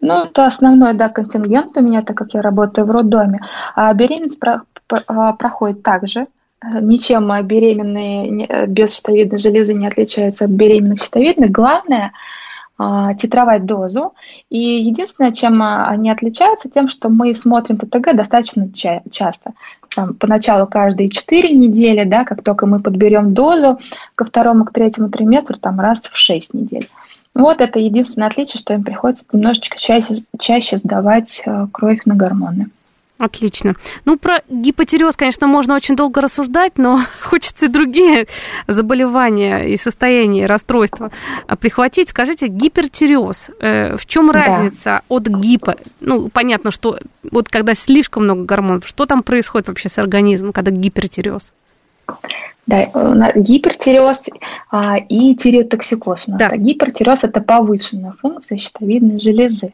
[0.00, 3.40] Ну, это основной, да, контингент у меня, так как я работаю в роддоме.
[3.74, 6.26] А беременность про, про, проходит также.
[6.62, 11.50] Ничем беременные без щитовидной железы не отличаются от беременных щитовидных.
[11.50, 12.12] Главное
[12.80, 14.14] а, титровать дозу.
[14.50, 19.52] И единственное, чем они отличаются, тем, что мы смотрим ТТГ достаточно ча- часто.
[19.94, 23.78] Там, поначалу каждые 4 недели, да, как только мы подберем дозу,
[24.14, 26.88] ко второму, к третьему триместру, там раз в 6 недель.
[27.38, 32.66] Вот это единственное отличие, что им приходится немножечко чаще, чаще сдавать э, кровь на гормоны.
[33.16, 33.74] Отлично.
[34.04, 38.26] Ну, про гипотереоз, конечно, можно очень долго рассуждать, но хочется и другие
[38.66, 41.12] заболевания и состояния, расстройства
[41.60, 42.08] прихватить.
[42.08, 45.02] Скажите, гипертереоз, э, в чем разница да.
[45.08, 45.76] от гипо?
[46.00, 46.98] Ну, понятно, что
[47.30, 51.52] вот когда слишком много гормонов, что там происходит вообще с организмом, когда гипертереоз?
[52.66, 54.26] Да, гипертиреоз
[54.70, 56.24] а, и тиреотоксикоз.
[56.26, 56.38] У нас.
[56.38, 56.54] Да.
[56.54, 59.72] Гипертиреоз– это повышенная функция щитовидной железы.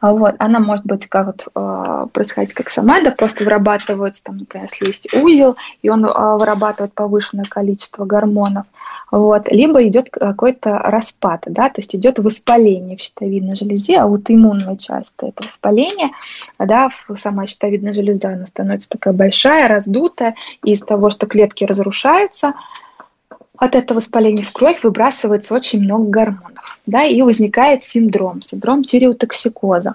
[0.00, 4.38] А вот, она может быть как вот, а, происходить как сама, да, просто вырабатывается, там,
[4.38, 8.66] например, если есть узел, и он а, вырабатывает повышенное количество гормонов–
[9.10, 14.22] вот, либо идет какой-то распад, да, то есть идет воспаление в щитовидной железе, а вот
[14.28, 16.10] иммунная часть это воспаление,
[16.58, 22.54] да, сама щитовидная железа, она становится такая большая, раздутая, и из того, что клетки разрушаются,
[23.60, 29.94] от этого воспаления в кровь выбрасывается очень много гормонов, да, и возникает синдром, синдром тиреотоксикоза.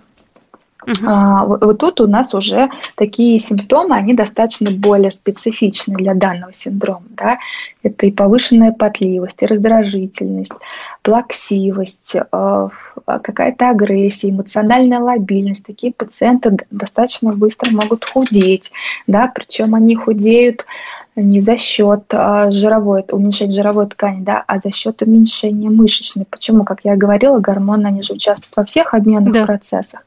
[0.86, 1.04] Uh-huh.
[1.08, 6.54] А, вот, вот тут у нас уже такие симптомы, они достаточно более специфичны для данного
[6.54, 7.06] синдрома.
[7.10, 7.40] Да?
[7.82, 10.54] Это и повышенная потливость, и раздражительность,
[11.02, 12.70] плаксивость, э,
[13.04, 15.66] какая-то агрессия, эмоциональная лобильность.
[15.66, 18.72] Такие пациенты достаточно быстро могут худеть,
[19.08, 19.32] да?
[19.34, 20.68] причем они худеют
[21.16, 26.26] не за счет а, жировой, уменьшения жировой ткани, да, а за счет уменьшения мышечной.
[26.30, 26.64] Почему?
[26.66, 29.46] Как я говорила, гормоны, они же участвуют во всех обменных да.
[29.46, 30.06] процессах.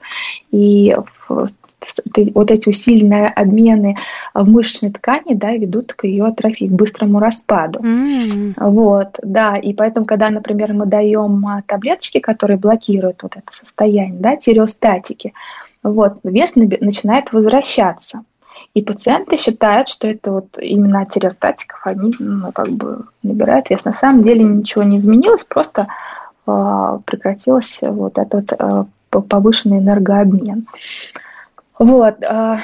[0.51, 0.95] И
[2.35, 3.97] вот эти усиленные обмены
[4.35, 7.81] в мышечной ткани да, ведут к ее атрофии, к быстрому распаду.
[7.81, 8.55] Mm.
[8.57, 14.21] Вот, да, и поэтому, когда, например, мы даем а, таблеточки, которые блокируют вот это состояние,
[14.21, 15.33] да, тиреостатики,
[15.83, 18.25] вот, вес начинает возвращаться.
[18.75, 23.85] И пациенты считают, что это вот именно от тиреостатиков они ну, как бы набирают вес.
[23.85, 25.89] На самом деле ничего не изменилось, просто
[26.47, 30.67] э, прекратился вот этот э, повышенный энергообмен.
[31.79, 32.23] Вот.
[32.23, 32.59] Э,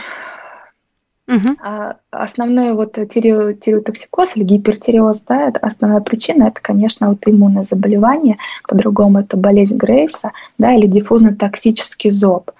[1.26, 1.56] Угу.
[1.62, 8.36] А основной вот тиреотоксикоз или гипертиреоз, да, основная причина это, конечно, аутоиммунное заболевание,
[8.68, 12.50] по-другому это болезнь Грейса, да, или диффузно-токсический зоб.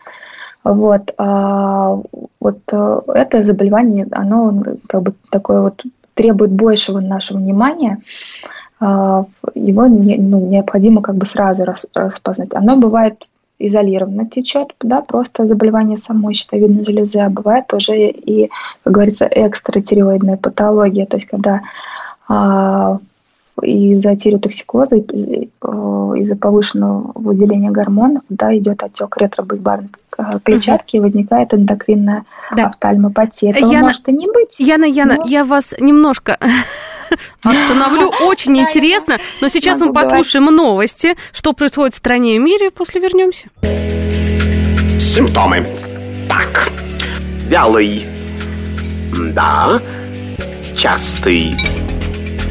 [0.65, 2.01] Вот, а,
[2.41, 5.83] вот э, это заболевание, оно как бы такое вот
[6.15, 7.99] требует большего нашего внимания,
[8.81, 12.55] а, его не, ну, необходимо как бы сразу рас, распознать.
[12.55, 13.27] Оно бывает
[13.59, 18.51] изолированно течет, да, просто заболевание самой щитовидной железы, а бывает уже и,
[18.83, 21.61] как говорится, экстратиреоидная патология, то есть когда
[22.27, 22.99] а,
[23.63, 29.89] из-за тиреотоксикоза, из-за повышенного выделения гормонов, да, идет отек ретробульбарной
[30.45, 31.07] клетчатки, угу.
[31.07, 32.67] и возникает эндокринная да.
[32.67, 33.53] офтальмопатия.
[33.53, 34.61] Этого Яна, может и не быть.
[34.61, 35.27] Яна, Яна, но...
[35.27, 36.39] я вас немножко
[37.43, 38.11] остановлю.
[38.27, 39.19] Очень интересно.
[39.41, 41.17] Но сейчас мы послушаем новости.
[41.33, 42.71] Что происходит в стране и мире.
[42.71, 43.49] После вернемся.
[44.99, 45.67] Симптомы.
[46.29, 46.71] Так.
[47.49, 48.07] Вялый.
[49.35, 49.81] Да.
[50.77, 51.55] частый,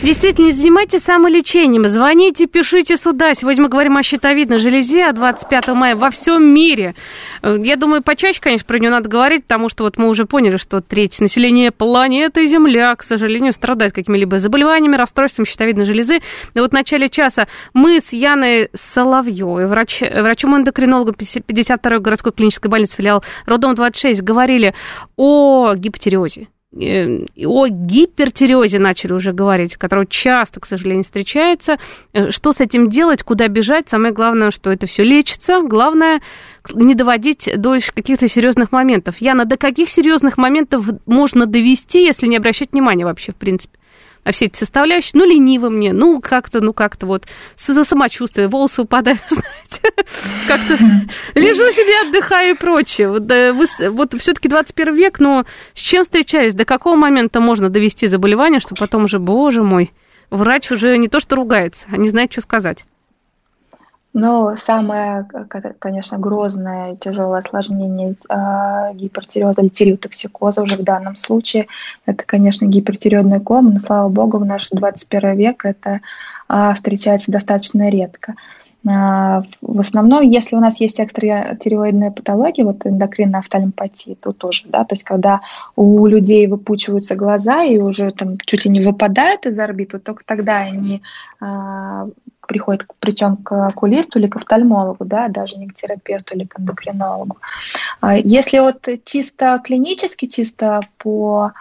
[0.00, 1.88] Действительно, занимайтесь самолечением.
[1.88, 3.34] Звоните, пишите сюда.
[3.34, 6.94] Сегодня мы говорим о щитовидной железе, а 25 мая во всем мире.
[7.42, 10.56] Э, я думаю, почаще, конечно, про нее надо говорить, потому что вот мы уже поняли,
[10.56, 16.20] что треть населения планеты Земля, к сожалению, страдает какими-либо заболеваниями, расстройством щитовидной железы.
[16.54, 22.94] И вот в начале часа мы с Яной Соловьевой, врач, врачом-эндокринологом 52-й городской клинической больницы
[22.94, 24.74] филиал Родом 26, говорили
[25.16, 26.46] о гипотереозе
[26.78, 31.78] о гипертиреозе начали уже говорить, который часто, к сожалению, встречается.
[32.12, 33.88] Э, что с этим делать, куда бежать?
[33.88, 35.60] Самое главное, что это все лечится.
[35.62, 36.20] Главное,
[36.72, 39.20] не доводить до каких-то серьезных моментов.
[39.20, 43.78] Яна, до каких серьезных моментов можно довести, если не обращать внимания вообще, в принципе?
[44.28, 49.22] а все эти составляющие, ну, лениво мне, ну, как-то, ну, как-то вот самочувствие, волосы упадают,
[49.68, 49.94] знаете,
[50.48, 50.74] как-то
[51.34, 53.10] лежу себе, отдыхаю и прочее.
[53.10, 53.30] Вот,
[53.90, 58.74] вот все-таки 21 век, но с чем встречались, до какого момента можно довести заболевание, что
[58.74, 59.92] потом уже, боже мой,
[60.30, 62.84] врач уже не то что ругается, а не знает, что сказать.
[64.14, 65.28] Но самое,
[65.78, 71.68] конечно, грозное и тяжелое осложнение э, гипертиреоза или тиреотоксикоза уже в данном случае,
[72.06, 76.00] это, конечно, гипертиреозная кома, но, слава богу, в наш 21 век это
[76.48, 78.34] э, встречается достаточно редко.
[78.88, 84.84] Э, в основном, если у нас есть экстратиреоидная патология, вот эндокринная офтальмопатия, то тоже, да,
[84.84, 85.40] то есть когда
[85.76, 90.24] у людей выпучиваются глаза и уже там чуть ли не выпадают из орбит, вот только
[90.24, 91.02] тогда они
[92.48, 97.36] приходит причем к окулисту или к офтальмологу, да, даже не к терапевту или к эндокринологу.
[98.00, 101.52] А если вот чисто клинически, чисто по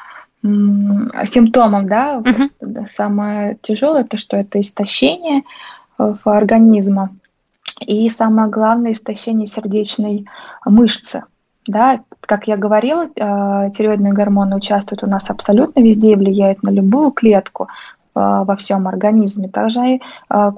[0.43, 2.87] симптомам, да, uh-huh.
[2.87, 5.43] самое тяжелое, это что это истощение
[5.97, 7.09] в организма
[7.81, 10.25] и самое главное истощение сердечной
[10.65, 11.23] мышцы.
[11.67, 16.69] Да, как я говорила, э, тиреоидные гормоны участвуют у нас абсолютно везде и влияют на
[16.69, 17.67] любую клетку,
[18.17, 19.47] Э, во всем организме.
[19.47, 19.99] Также э,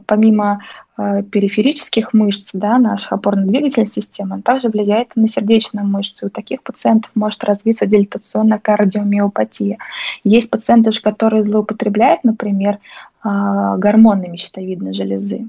[0.05, 0.61] помимо
[0.97, 6.27] э, периферических мышц, да, наших опорно-двигательной системы, он также влияет на сердечную мышцу.
[6.27, 9.77] У таких пациентов может развиться дилатационная кардиомиопатия.
[10.23, 12.79] Есть пациенты, которые злоупотребляют, например,
[13.23, 15.47] гормонами щитовидной железы.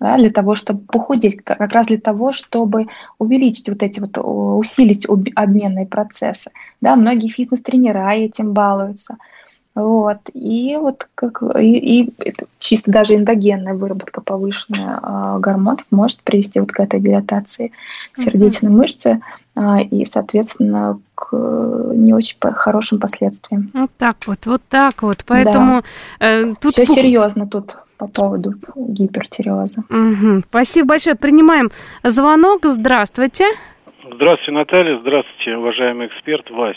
[0.00, 2.86] Да, для того, чтобы похудеть, как раз для того, чтобы
[3.18, 6.52] увеличить вот эти вот, усилить обменные процессы.
[6.80, 9.16] Да, многие фитнес-тренера этим балуются.
[9.78, 10.18] Вот.
[10.34, 12.12] И вот как и, и
[12.58, 17.70] чисто даже эндогенная выработка повышенная э, гормонов может привести вот к этой дилатации
[18.16, 18.76] сердечной mm-hmm.
[18.76, 19.20] мышцы
[19.54, 21.32] э, и, соответственно, к
[21.94, 23.70] не очень хорошим последствиям.
[23.72, 25.24] Вот так вот, вот так вот.
[25.24, 25.82] Поэтому
[26.18, 26.26] да.
[26.26, 29.82] э, тут все серьезно тут по поводу гипертиреоза.
[29.90, 30.44] Угу.
[30.48, 31.16] Спасибо большое.
[31.16, 31.70] Принимаем
[32.02, 32.64] звонок.
[32.64, 33.44] Здравствуйте.
[34.14, 34.98] Здравствуйте, Наталья.
[35.00, 36.76] Здравствуйте, уважаемый эксперт Вась.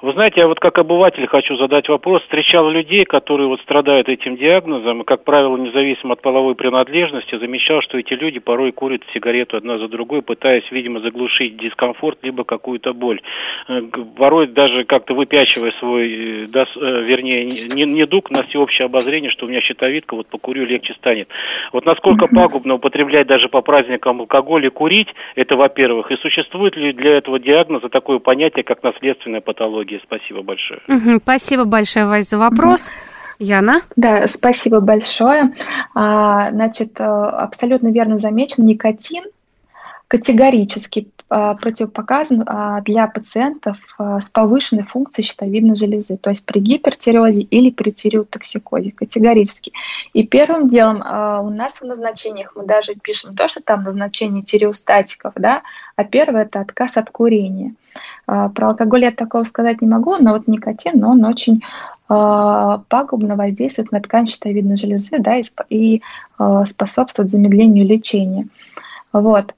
[0.00, 2.22] Вы знаете, я вот как обыватель хочу задать вопрос.
[2.22, 7.82] Встречал людей, которые вот страдают этим диагнозом, и, как правило, независимо от половой принадлежности, замечал,
[7.82, 12.92] что эти люди порой курят сигарету одна за другой, пытаясь, видимо, заглушить дискомфорт либо какую-то
[12.92, 13.20] боль.
[13.66, 13.80] Э,
[14.16, 19.32] порой даже как-то выпячивая свой, э, да, э, вернее, не, не дуг на всеобщее обозрение,
[19.32, 21.28] что у меня щитовидка, вот покурю, легче станет.
[21.72, 26.92] Вот насколько пагубно употреблять даже по праздникам алкоголь и курить, это во-первых, и существует ли
[26.92, 29.87] для этого диагноза такое понятие, как наследственная патология?
[29.88, 30.00] Психологии.
[30.04, 30.80] Спасибо большое.
[30.88, 32.82] Угу, спасибо большое, Вась, за вопрос.
[32.82, 33.44] Угу.
[33.46, 33.82] Яна?
[33.96, 35.54] Да, спасибо большое.
[35.94, 39.24] А, значит, э, абсолютно верно замечено, никотин
[40.08, 47.42] категорически противопоказан а, для пациентов а, с повышенной функцией щитовидной железы, то есть при гипертиреозе
[47.42, 49.72] или при тиреотоксикозе, категорически.
[50.14, 55.34] И первым делом у нас в назначениях мы даже пишем то, что там назначение тиреостатиков,
[55.36, 55.62] да,
[55.96, 57.74] а первое это отказ от курения.
[58.26, 61.62] Про алкоголь я такого сказать не могу, но вот никотин, но он очень
[62.06, 65.36] пагубно воздействует на ткань щитовидной железы да,
[65.68, 66.02] и
[66.66, 68.48] способствует замедлению лечения.
[69.12, 69.54] Вот.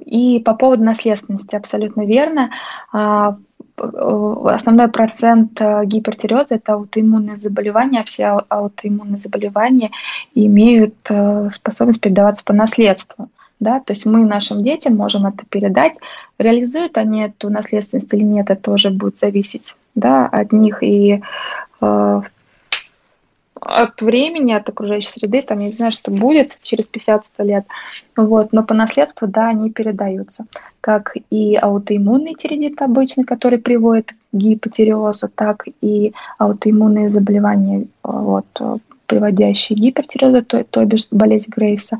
[0.00, 2.50] И по поводу наследственности абсолютно верно.
[2.92, 3.36] А,
[3.76, 9.90] основной процент э, гипертиреоза– это аутоиммунные заболевания, а все аутоиммунные заболевания
[10.34, 13.28] имеют э, способность передаваться по наследству.
[13.60, 13.80] Да?
[13.80, 15.98] То есть мы нашим детям можем это передать.
[16.38, 20.82] Реализуют они эту наследственность или нет, это тоже будет зависеть да, от них.
[20.82, 21.22] И
[21.80, 22.20] э,
[23.64, 27.64] от времени, от окружающей среды, там, я не знаю, что будет через 50-100 лет,
[28.16, 30.46] вот, но по наследству, да, они передаются,
[30.80, 38.46] как и аутоиммунный тиреидит обычный, который приводит к гипотиреозу, так и аутоиммунные заболевания, вот,
[39.06, 41.98] приводящие к то, то бишь болезнь Грейса,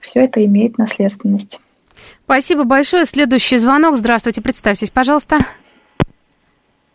[0.00, 1.60] все это имеет наследственность.
[2.24, 3.06] Спасибо большое.
[3.06, 3.96] Следующий звонок.
[3.96, 5.38] Здравствуйте, представьтесь, пожалуйста.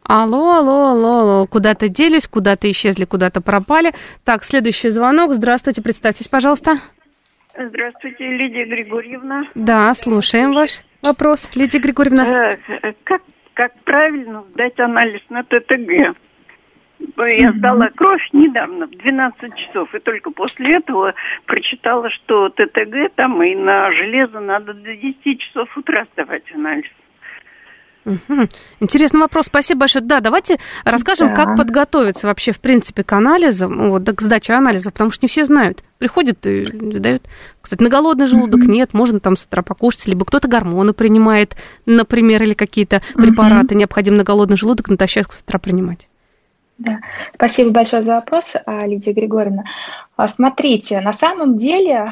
[0.06, 1.48] Алло, алло, алло, алло.
[1.48, 3.92] Куда-то делись, куда-то исчезли, куда-то пропали.
[4.26, 5.34] Так, следующий звонок.
[5.34, 6.78] Здравствуйте, представьтесь, пожалуйста.
[7.58, 9.44] Здравствуйте, Лидия Григорьевна.
[9.56, 12.54] Да, слушаем ваш вопрос, Лидия Григорьевна.
[12.54, 13.22] Э, как,
[13.54, 16.18] как правильно сдать анализ на ТТГ?
[17.18, 21.14] Я сдала кровь недавно, в 12 часов, и только после этого
[21.46, 26.90] прочитала, что ТТГ там и на железо надо до 10 часов утра сдавать анализ.
[28.06, 28.50] Угу.
[28.82, 30.04] Интересный вопрос, спасибо большое.
[30.04, 31.36] Да, давайте расскажем, да.
[31.36, 35.46] как подготовиться вообще, в принципе, к анализам, вот, к сдаче анализа, потому что не все
[35.46, 35.84] знают.
[36.00, 37.24] Приходят и задают.
[37.62, 42.44] Кстати, на голодный желудок нет, можно там с утра покушать, либо кто-то гормоны принимает, например,
[42.44, 46.10] или какие-то препараты необходимо на голодный желудок натощак с утра принимать.
[46.78, 47.00] Да.
[47.36, 49.64] Спасибо большое за вопрос, а, Лидия Григорьевна.
[50.18, 52.12] А, смотрите, на самом деле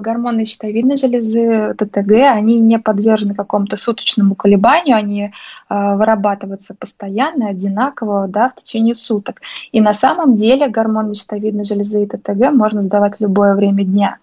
[0.00, 5.32] гормоны щитовидной железы, ТТГ, они не подвержены какому-то суточному колебанию, они
[5.68, 9.40] вырабатываются постоянно, одинаково да, в течение суток.
[9.72, 14.18] И на самом деле гормоны щитовидной железы и ТТГ можно сдавать в любое время дня.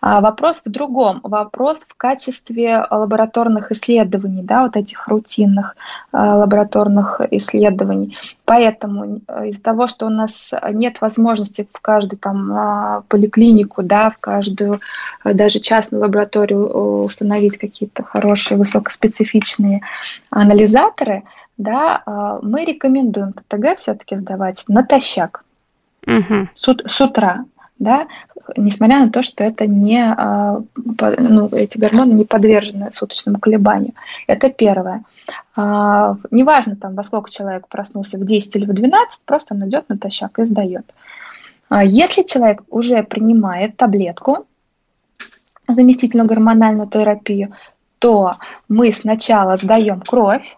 [0.00, 1.20] Вопрос в другом.
[1.22, 5.76] Вопрос в качестве лабораторных исследований, да, вот этих рутинных
[6.12, 8.16] лабораторных исследований.
[8.44, 14.10] Поэтому э, из-за того, что у нас нет возможности в каждую там а, поликлинику, да,
[14.10, 19.82] в каждую э, даже частную лабораторию э, установить какие-то хорошие высокоспецифичные
[20.30, 21.22] анализаторы,
[21.56, 22.02] да,
[22.42, 25.44] мы рекомендуем ТТГ все-таки сдавать натощак
[26.04, 26.48] угу.
[26.56, 27.44] с, с утра,
[27.78, 28.08] да,
[28.56, 30.04] несмотря на то, что это не,
[30.74, 33.92] ну, эти гормоны не подвержены суточному колебанию.
[34.26, 35.04] Это первое.
[35.56, 39.88] А, неважно, там, во сколько человек проснулся, в 10 или в 12, просто он идет
[39.88, 40.84] натощак и сдает.
[41.68, 44.46] А если человек уже принимает таблетку,
[45.66, 47.54] заместительную гормональную терапию,
[47.98, 48.34] то
[48.68, 50.56] мы сначала сдаем кровь,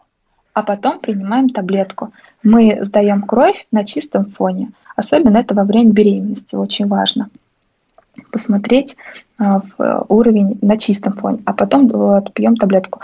[0.52, 2.12] а потом принимаем таблетку.
[2.42, 4.72] Мы сдаем кровь на чистом фоне.
[4.96, 7.28] Особенно это во время беременности очень важно
[8.30, 8.96] посмотреть
[9.38, 9.62] а,
[10.08, 13.00] уровень на чистом фоне, а потом вот, пьем таблетку.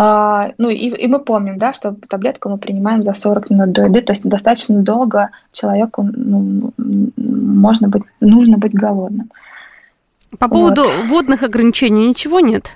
[0.00, 3.86] А, ну и, и мы помним, да, что таблетку мы принимаем за 40 минут до
[3.86, 6.72] еды, то есть достаточно долго человеку ну,
[7.16, 9.28] можно быть, нужно быть голодным.
[10.38, 11.06] По поводу вот.
[11.08, 12.70] водных ограничений ничего нет?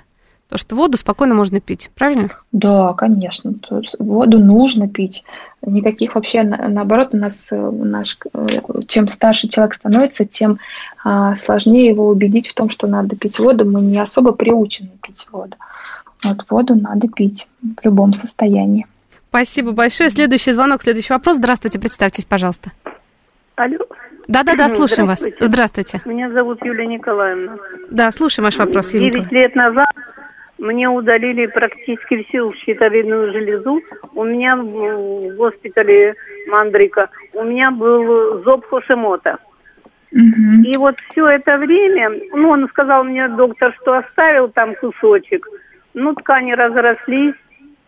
[0.49, 2.29] То, что воду спокойно можно пить, правильно?
[2.51, 3.53] Да, конечно.
[3.99, 5.23] Воду нужно пить.
[5.65, 8.17] Никаких вообще, наоборот, у нас наш,
[8.87, 10.59] чем старше человек становится, тем
[11.05, 13.63] а, сложнее его убедить в том, что надо пить воду.
[13.63, 15.55] Мы не особо приучены пить воду.
[16.25, 18.85] Вот воду надо пить в любом состоянии.
[19.29, 20.09] Спасибо большое.
[20.09, 21.37] Следующий звонок, следующий вопрос.
[21.37, 22.71] Здравствуйте, представьтесь, пожалуйста.
[23.55, 23.79] Алло.
[24.27, 25.23] Да-да-да, слушаем вас.
[25.39, 26.01] Здравствуйте.
[26.05, 27.57] Меня зовут Юлия Николаевна.
[27.89, 29.89] Да, слушаем ваш вопрос, Юлия Девять лет назад
[30.59, 33.81] мне удалили практически всю щитовидную железу.
[34.13, 36.15] У меня в госпитале
[36.47, 39.39] Мандрика, у меня был зоб Хошимота.
[40.11, 40.63] Угу.
[40.63, 45.45] И вот все это время, ну, он сказал мне, доктор, что оставил там кусочек–
[45.93, 47.35] ну, ткани разрослись.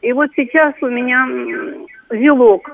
[0.02, 1.28] И вот сейчас у меня
[2.10, 2.70] вилок.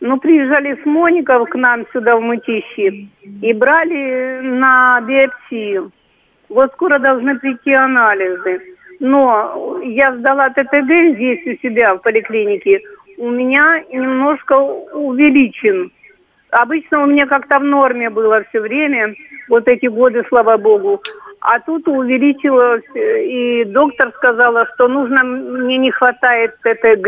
[0.00, 3.08] Ну, приезжали с Моников к нам сюда в Мытищи
[3.42, 5.90] и брали на биопсию.
[6.48, 8.60] Вот скоро должны прийти анализы.
[9.00, 12.80] Но я сдала ТТГ здесь у себя в поликлинике.
[13.18, 15.90] У меня немножко увеличен.
[16.50, 19.14] Обычно у меня как-то в норме было все время,
[19.48, 21.02] вот эти годы, слава богу.
[21.48, 27.06] А тут увеличилось, и доктор сказала, что нужно, мне не хватает ТТГ,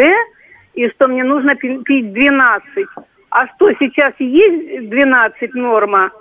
[0.75, 2.87] и что мне нужно пить 12.
[3.31, 6.13] А что, сейчас есть 12 норма?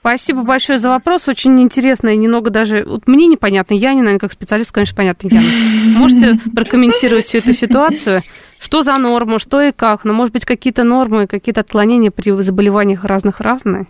[0.00, 1.26] Спасибо большое за вопрос.
[1.26, 2.84] Очень интересно и немного даже...
[2.84, 3.72] Вот мне непонятно.
[3.72, 5.26] Я не, наверное, как специалист, конечно, понятно.
[5.26, 5.40] Яна.
[6.00, 8.20] Можете прокомментировать всю эту ситуацию?
[8.60, 10.04] Что за норма, что и как?
[10.04, 13.86] Но, может быть, какие-то нормы, какие-то отклонения при заболеваниях разных разные?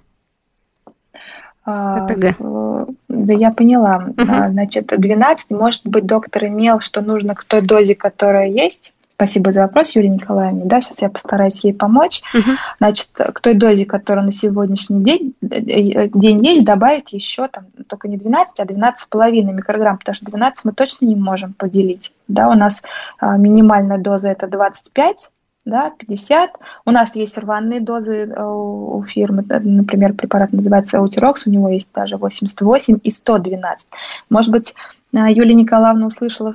[1.64, 2.36] ТТГ.
[2.40, 4.08] А, да, я поняла.
[4.16, 4.44] Угу.
[4.48, 8.94] Значит, 12, может быть, доктор имел, что нужно к той дозе, которая есть.
[9.20, 10.62] Спасибо за вопрос, Юлия Николаевна.
[10.64, 12.22] Да, сейчас я постараюсь ей помочь.
[12.32, 12.50] Угу.
[12.78, 17.66] Значит, к той дозе, которая на сегодняшний день, э, э, день есть, добавить еще там
[17.86, 22.12] только не 12, а 12,5 микрограмм, потому что 12 мы точно не можем поделить.
[22.28, 22.82] Да, у нас
[23.18, 25.30] а, минимальная доза это 25
[25.64, 26.50] да, 50.
[26.86, 31.92] У нас есть рваные дозы э, у фирмы, например, препарат называется Аутирокс, у него есть
[31.92, 33.88] даже 88 и 112.
[34.30, 34.74] Может быть,
[35.12, 36.54] э, Юлия Николаевна услышала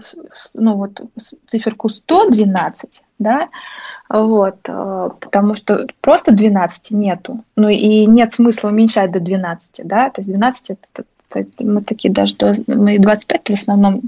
[0.54, 1.02] ну, вот,
[1.48, 3.48] циферку 112, да,
[4.10, 10.10] вот, э, потому что просто 12 нету, ну и нет смысла уменьшать до 12, да,
[10.10, 12.36] то есть 12 это, это мы такие даже,
[12.68, 14.02] мы 25 в основном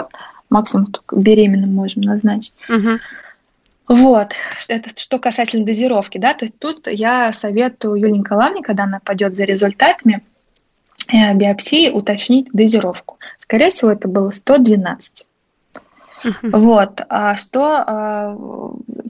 [0.50, 2.56] максимум беременным можем назначить.
[2.70, 3.00] Угу.
[3.88, 4.34] Вот,
[4.68, 9.34] это что касательно дозировки, да, то есть тут я советую Юлии Николаевне, когда она пойдет
[9.34, 10.24] за результатами
[11.12, 13.18] э, биопсии, уточнить дозировку.
[13.40, 15.26] Скорее всего, это было 112.
[16.42, 17.02] Вот.
[17.10, 18.36] А что а,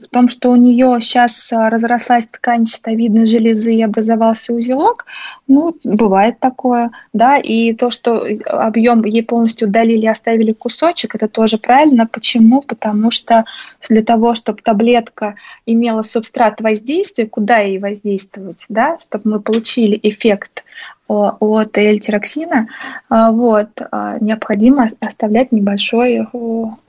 [0.08, 5.06] том, что у нее сейчас разрослась ткань щитовидной железы и образовался узелок,
[5.46, 11.58] ну, бывает такое, да, и то, что объем ей полностью удалили, оставили кусочек, это тоже
[11.58, 12.06] правильно.
[12.06, 12.62] Почему?
[12.62, 13.44] Потому что
[13.88, 15.34] для того, чтобы таблетка
[15.66, 20.64] имела субстрат воздействия, куда ей воздействовать, да, чтобы мы получили эффект
[21.08, 22.68] от L-тироксина,
[23.08, 26.26] а, вот, а, необходимо оставлять небольшой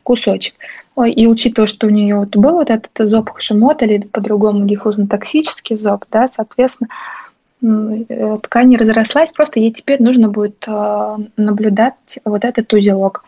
[0.04, 0.56] кусочек.
[1.06, 6.04] И учитывая, что у нее вот был вот этот зоб Хашимото или по-другому диффузно-токсический зоб,
[6.12, 6.90] да, соответственно,
[7.62, 13.24] э, ткань не разрослась, просто ей теперь нужно будет а, наблюдать вот этот узелок.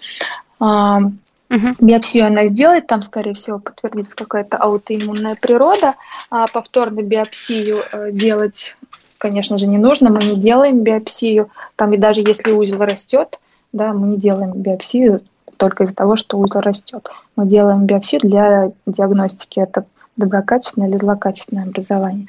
[1.52, 1.68] Угу.
[1.82, 5.96] Биопсию она сделает, там, скорее всего, подтвердится какая-то аутоиммунная природа.
[6.30, 8.78] А повторно биопсию э, делать
[9.22, 10.10] конечно же, не нужно.
[10.10, 11.52] Мы не делаем биопсию.
[11.76, 13.40] Там и даже если узел растет,
[13.72, 15.22] да, мы не делаем биопсию
[15.58, 17.08] только из-за того, что узел растет.
[17.36, 19.60] Мы делаем биопсию для диагностики.
[19.60, 19.86] Это
[20.18, 22.28] доброкачественное или злокачественное образование.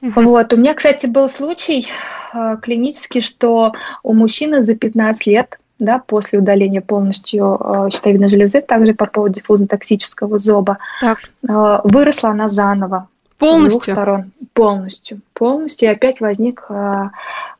[0.00, 0.52] Вот.
[0.52, 1.86] У меня, кстати, был случай
[2.34, 3.72] э, клинический, что
[4.02, 9.38] у мужчины за 15 лет да, после удаления полностью э, щитовидной железы, также по поводу
[9.38, 11.18] диффузно-токсического зоба, так.
[11.48, 13.06] э, выросла она заново.
[13.42, 13.80] Полностью?
[13.80, 14.32] Двух сторон.
[14.54, 15.20] Полностью.
[15.34, 15.88] Полностью.
[15.88, 17.10] И опять возник а,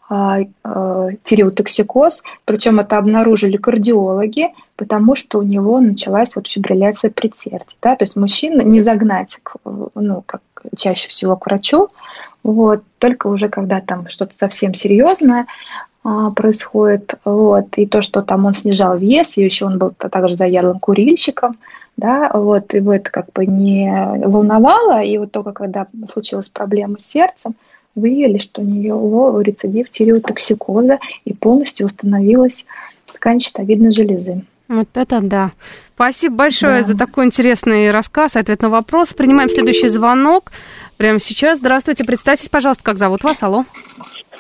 [0.09, 4.51] а, а, тиреотоксикоз, причем это обнаружили кардиологи,
[4.83, 7.77] потому что у него началась вот фибрилляция предсердия.
[7.81, 7.95] Да?
[7.95, 9.39] То есть мужчина не загнать,
[9.95, 10.43] ну, как
[10.77, 11.87] чаще всего к врачу,
[12.43, 15.47] вот, только уже когда там что-то совсем серьезное
[16.03, 20.35] а, происходит, вот, и то, что там он снижал вес, и еще он был также
[20.35, 21.59] заядлым курильщиком,
[21.97, 27.07] да, вот, его это как бы не волновало, и вот только когда случилась проблема с
[27.07, 27.55] сердцем,
[27.95, 32.67] выявили, что у него рецидив тиреотоксикоза, и полностью восстановилась
[33.15, 34.43] ткань щитовидной железы.
[34.69, 35.53] Вот это да.
[35.95, 36.89] Спасибо большое да.
[36.89, 39.13] за такой интересный рассказ, ответ на вопрос.
[39.13, 40.51] Принимаем следующий звонок
[40.97, 41.59] прямо сейчас.
[41.59, 43.65] Здравствуйте, представьтесь, пожалуйста, как зовут вас, алло.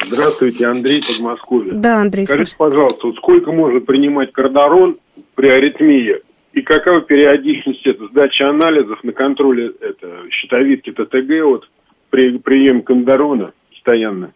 [0.05, 1.73] Здравствуйте, Андрей Подмосковье.
[1.75, 2.25] Да, Андрей.
[2.25, 2.71] Скажите, слушай.
[2.71, 4.99] пожалуйста, вот сколько может принимать кардарон
[5.35, 6.17] при аритмии?
[6.53, 11.69] И какова периодичность это, сдачи анализов на контроле это, щитовидки ТТГ вот,
[12.11, 14.33] при приеме кандарона постоянно?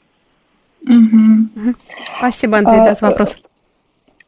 [0.82, 1.74] Угу.
[2.18, 3.36] Спасибо, Андрей, а, да, за вопрос.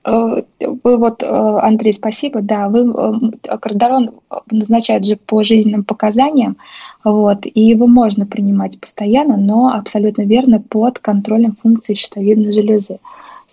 [0.08, 4.10] Э, вы вот, э, Андрей, спасибо, да, вы, э, кардарон
[4.50, 6.56] назначают же по жизненным показаниям,
[7.04, 12.98] вот, и его можно принимать постоянно, но абсолютно верно под контролем функции щитовидной железы.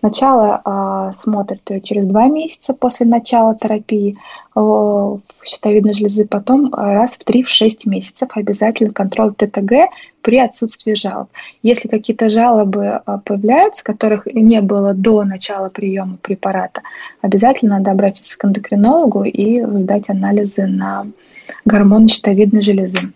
[0.06, 4.16] Сначала э, смотрят ее через два месяца после начала терапии
[4.56, 9.90] э, щитовидной железы, потом раз в 3-6 месяцев обязательно контроль ТТГ
[10.22, 11.30] при отсутствии жалоб.
[11.64, 16.84] Если какие-то жалобы э, появляются, которых не было до начала приема препарата,
[17.22, 21.08] обязательно надо обратиться к эндокринологу и сдать анализы на
[21.66, 23.12] гормоны щитовидной железы.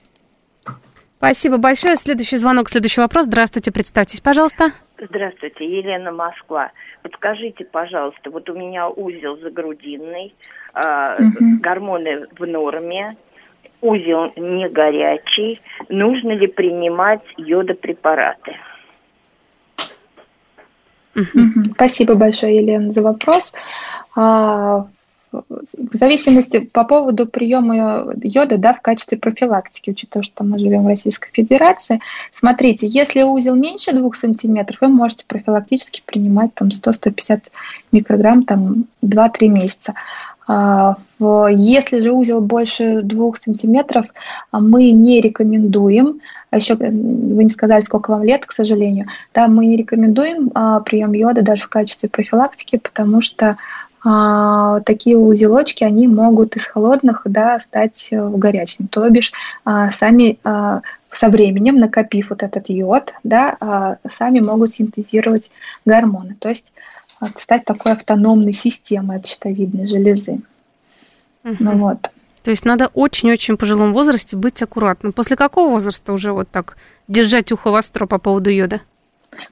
[1.19, 1.97] Спасибо большое.
[1.97, 3.25] Следующий звонок, следующий вопрос.
[3.25, 4.71] Здравствуйте, представьтесь, пожалуйста.
[4.97, 6.71] Здравствуйте, Елена Москва.
[7.01, 10.33] Подскажите, пожалуйста, вот у меня узел загрудинный,
[10.73, 11.59] э, угу.
[11.59, 13.17] гормоны в норме,
[13.81, 15.59] узел не горячий.
[15.89, 18.55] Нужно ли принимать йодопрепараты?
[21.15, 21.73] Угу.
[21.73, 23.53] Спасибо большое, Елена, за вопрос.
[24.15, 24.87] А,
[25.31, 30.87] в зависимости по поводу приема йода да, в качестве профилактики, учитывая, что мы живем в
[30.87, 32.01] Российской Федерации,
[32.31, 37.43] смотрите, если узел меньше 2 сантиметров, вы можете профилактически принимать там 100-150
[37.91, 39.93] микрограмм там 2-3 месяца.
[40.47, 40.97] А,
[41.51, 44.07] если же узел больше 2 сантиметров,
[44.51, 49.67] мы не рекомендуем, а еще вы не сказали, сколько вам лет, к сожалению, да, мы
[49.67, 53.57] не рекомендуем а, прием йода даже в качестве профилактики, потому что а,
[54.01, 58.87] такие узелочки, они могут из холодных да, стать в горячим.
[58.87, 59.33] То бишь
[59.65, 60.81] а, сами а,
[61.11, 65.51] со временем, накопив вот этот йод, да, а, сами могут синтезировать
[65.85, 66.35] гормоны.
[66.39, 66.71] То есть
[67.19, 70.39] а, стать такой автономной системой от щитовидной железы.
[71.43, 71.57] Угу.
[71.59, 72.01] Ну, вот.
[72.01, 72.09] То
[72.43, 75.13] То есть надо очень-очень в пожилом возрасте быть аккуратным.
[75.13, 76.77] После какого возраста уже вот так
[77.07, 78.81] держать ухо востро по поводу йода?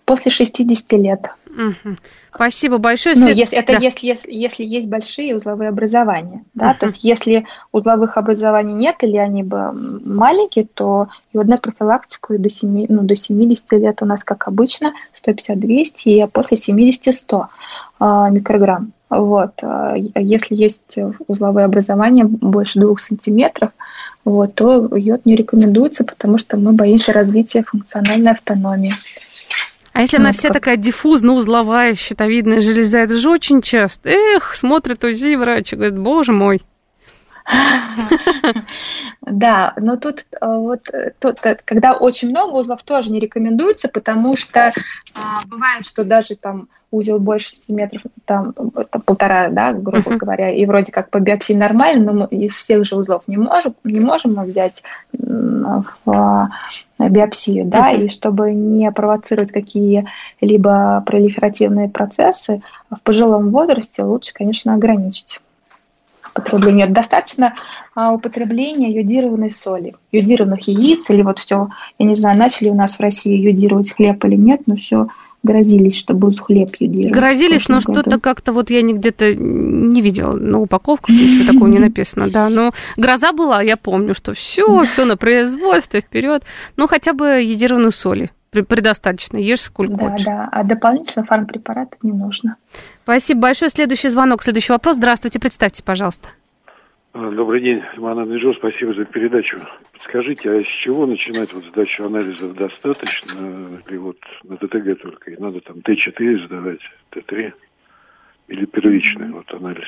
[0.06, 1.30] После 60 лет.
[1.50, 1.98] Угу.
[2.38, 3.16] Спасибо большое.
[3.16, 3.80] Ну, если, это да.
[3.80, 6.44] если, если, если есть большие узловые образования.
[6.54, 6.72] Да?
[6.72, 6.80] Uh-huh.
[6.80, 12.86] То есть если узловых образований нет или они бы маленькие, то йодную профилактику до, 7,
[12.90, 17.46] ну, до 70 лет у нас, как обычно, 150-200, и после 70-100
[18.00, 18.92] э, микрограмм.
[19.10, 19.54] Вот.
[19.64, 23.72] А если есть узловые образования больше двух сантиметров,
[24.26, 28.92] вот, то йод не рекомендуется, потому что мы боимся развития функциональной автономии.
[29.98, 34.08] А если она вся такая диффузно-узловая, щитовидная железа, это же очень часто.
[34.08, 36.62] Эх, смотрит УЗИ врач и говорит, боже мой.
[39.22, 43.90] Да, но тут э, вот э, тут, э, когда очень много узлов, тоже не рекомендуется,
[43.90, 44.72] потому что
[45.14, 50.18] а, бывает, что даже там узел больше сантиметров, там, там полтора, да, грубо uh-huh.
[50.18, 53.76] говоря, и вроде как по биопсии нормально, но мы из всех же узлов не можем,
[53.84, 56.50] не можем мы взять в
[56.98, 58.06] биопсию, да, uh-huh.
[58.06, 65.42] и чтобы не провоцировать какие-либо пролиферативные процессы, в пожилом возрасте лучше, конечно, ограничить
[66.42, 66.88] потребление.
[66.88, 67.56] Достаточно
[67.96, 71.70] а, употребления йодированной соли, йодированных яиц или вот все,
[72.00, 75.08] я не знаю, начали у нас в России йодировать хлеб или нет, но все
[75.44, 77.14] грозились, что будут хлеб юдировать.
[77.14, 82.30] Грозились, но что-то как-то вот я где-то не видела на упаковках, ничего такого не написано,
[82.30, 82.50] да.
[82.50, 86.44] Но гроза была, я помню, что все, все на производстве, вперед.
[86.76, 90.26] Ну, хотя бы йодированной соли предостаточно, ешь сколько да, хочешь.
[90.26, 92.58] Да, а дополнительно фармпрепараты не нужно.
[93.04, 93.70] Спасибо большое.
[93.70, 94.98] Следующий звонок, следующий вопрос.
[94.98, 96.30] Здравствуйте, представьте, пожалуйста.
[97.14, 99.60] А, добрый день, Иван Анджо, спасибо за передачу.
[99.92, 105.32] Подскажите, а с чего начинать вот сдачу анализов достаточно или вот на ТТГ только?
[105.32, 106.82] И надо там Т4 сдавать,
[107.12, 107.54] Т3
[108.50, 109.88] или первичный вот анализ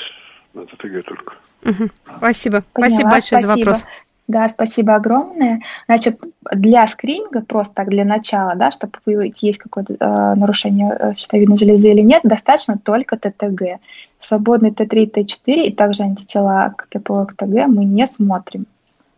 [0.53, 1.35] на ТТГ только?
[1.63, 1.89] Угу.
[2.17, 2.63] Спасибо.
[2.73, 3.47] Поняла, спасибо большое спасибо.
[3.47, 3.85] за вопрос.
[4.29, 5.63] Да, спасибо огромное.
[5.87, 6.21] Значит,
[6.51, 11.57] для скрининга, просто так для начала, да, чтобы выявить, есть какое-то э, нарушение э, щитовидной
[11.57, 13.79] железы или нет, достаточно только ТТГ.
[14.21, 18.67] Свободный Т3, Т4 и также антитела к ТПО, к ТГ мы не смотрим.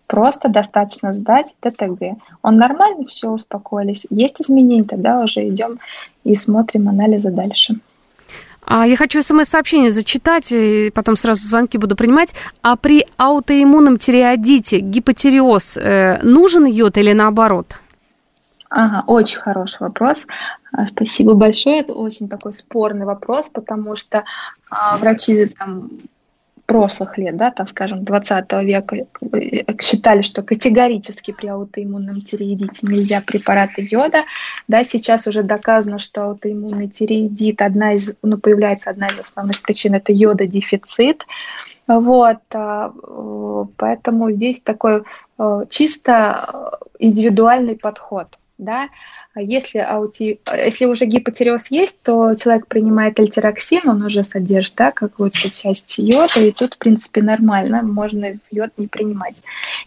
[0.08, 2.16] Просто достаточно сдать ТТГ.
[2.42, 4.08] Он нормальный, все, успокоились.
[4.10, 5.80] Есть изменения, тогда уже идем
[6.24, 7.76] и смотрим анализы дальше.
[8.64, 12.34] А я хочу смс-сообщение зачитать, и потом сразу звонки буду принимать.
[12.62, 17.68] А при аутоиммунном тиреодите гипотереоз э, нужен йод или наоборот?
[18.70, 20.28] Ага, очень хороший вопрос.
[20.72, 21.82] А, спасибо большое.
[21.82, 24.24] Это очень такой спорный вопрос, потому что
[24.70, 25.90] а, врачи там
[26.72, 29.06] прошлых лет, да, там, скажем, 20 века
[29.82, 34.24] считали, что категорически при аутоиммунном тиреидите нельзя препараты йода.
[34.70, 39.96] Да, сейчас уже доказано, что аутоиммунный тиреидит, одна из, ну, появляется одна из основных причин,
[39.96, 41.26] это йододефицит.
[41.88, 42.94] Вот, а,
[43.76, 45.04] поэтому здесь такой
[45.38, 48.90] э, чисто индивидуальный подход да,
[49.36, 50.40] если, аути...
[50.54, 56.40] если уже гипотереоз есть, то человек принимает альтероксин, он уже содержит да, какую-то часть йода,
[56.40, 59.36] и тут, в принципе, нормально, можно йод не принимать.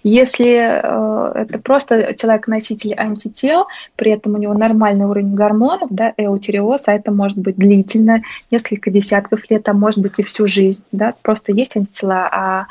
[0.02, 3.66] Если э, это просто человек-носитель антител,
[3.96, 8.90] при этом у него нормальный уровень гормонов, да, эутереоз, а это может быть длительно, несколько
[8.90, 12.66] десятков лет, а может быть и всю жизнь, да, просто есть антитела, а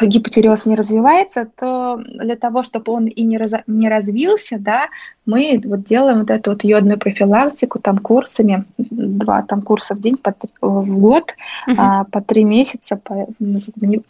[0.00, 4.88] гипотереоз не развивается, то для того, чтобы он и не, раз, не развился, да,
[5.26, 10.16] мы вот делаем вот эту вот йодную профилактику там курсами, два там курса в день
[10.16, 11.34] по, в год,
[11.68, 11.74] uh-huh.
[11.76, 14.02] а, по три месяца, по, не,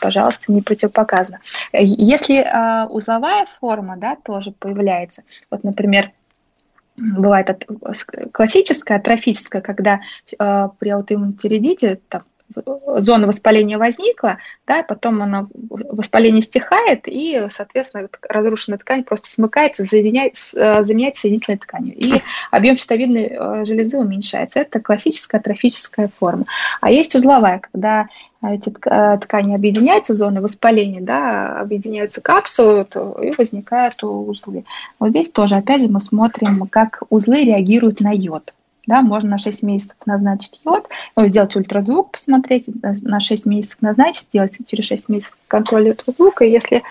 [0.00, 1.38] пожалуйста, не противопоказано.
[1.72, 6.12] Если а, узловая форма, да, тоже появляется, вот, например,
[6.96, 7.66] бывает
[8.32, 10.00] классическая, атрофическая, когда
[10.38, 12.22] э, при аутоиммунном тиреидите там,
[12.98, 20.58] зона воспаления возникла, да, потом она, воспаление стихает, и, соответственно, разрушенная ткань просто смыкается, заменяется,
[20.58, 24.60] э, заменяется соединительной тканью, и объем щитовидной э, железы уменьшается.
[24.60, 26.46] Это классическая атрофическая форма.
[26.80, 28.08] А есть узловая, когда
[28.42, 34.64] эти э, ткани объединяются, зоны воспаления, да, объединяются капсулы, то и возникают узлы.
[34.98, 38.52] Вот здесь тоже, опять же, мы смотрим, как узлы реагируют на йод
[38.86, 44.56] да, можно на 6 месяцев назначить йод, сделать ультразвук, посмотреть, на 6 месяцев назначить, сделать
[44.66, 46.44] через 6 месяцев контроль ультразвука.
[46.44, 46.82] Если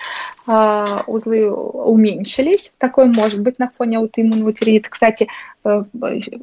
[0.46, 4.88] э, узлы уменьшились, такое может быть на фоне аутоиммунного тиреидита.
[4.88, 5.26] Кстати,
[5.64, 5.82] э,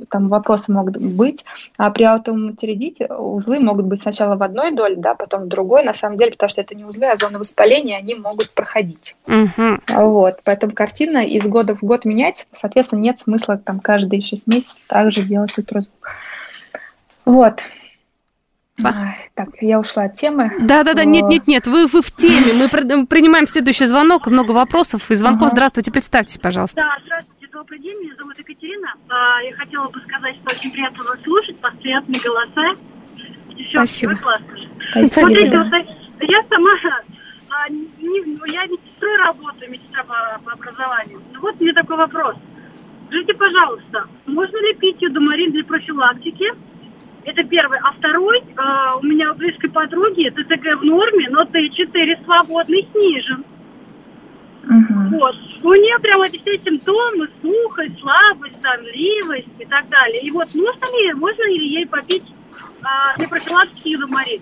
[0.09, 1.45] там вопросы могут быть.
[1.77, 5.85] А при аутоиммунном тиреидите узлы могут быть сначала в одной доле, да, потом в другой,
[5.85, 9.15] на самом деле, потому что это не узлы, а зоны воспаления, они могут проходить.
[9.25, 9.79] Угу.
[9.95, 14.75] Вот, поэтому картина из года в год меняется, соответственно, нет смысла там каждые 6 месяцев
[14.87, 16.15] также делать ультразвук.
[17.23, 17.61] Вот.
[18.83, 20.51] А, так, я ушла от темы.
[20.59, 22.53] Да-да-да, нет-нет-нет, вы, вы в теме.
[22.53, 25.47] Мы принимаем следующий звонок, много вопросов и звонков.
[25.47, 25.51] Ага.
[25.51, 26.75] Здравствуйте, представьтесь, пожалуйста.
[26.77, 28.93] Да, здравствуйте, добрый день, меня зовут Екатерина.
[29.09, 32.81] А, я хотела бы сказать, что очень приятно вас слушать, постоянные голоса.
[33.55, 34.13] Все, Спасибо.
[35.07, 35.73] Смотрите, вот,
[36.21, 36.71] я сама
[37.49, 41.21] а, не, ну, я медсестрой работаю, медсестра по, по образованию.
[41.33, 42.35] Ну вот мне такой вопрос.
[43.07, 46.45] Скажите, пожалуйста, можно ли пить юдомарин для профилактики?
[47.29, 47.77] Это первый.
[47.83, 53.45] А второй, э, у меня у близкой подруги ТТГ в норме, но Т4 свободный снижен.
[54.63, 55.17] Угу.
[55.19, 55.35] Вот.
[55.61, 60.21] У нее прямо эти все симптомы, сухость, слабость, сонливость и так далее.
[60.21, 62.23] И вот можно ли, можно ли ей попить
[62.81, 64.41] э, профилактики юдомарин?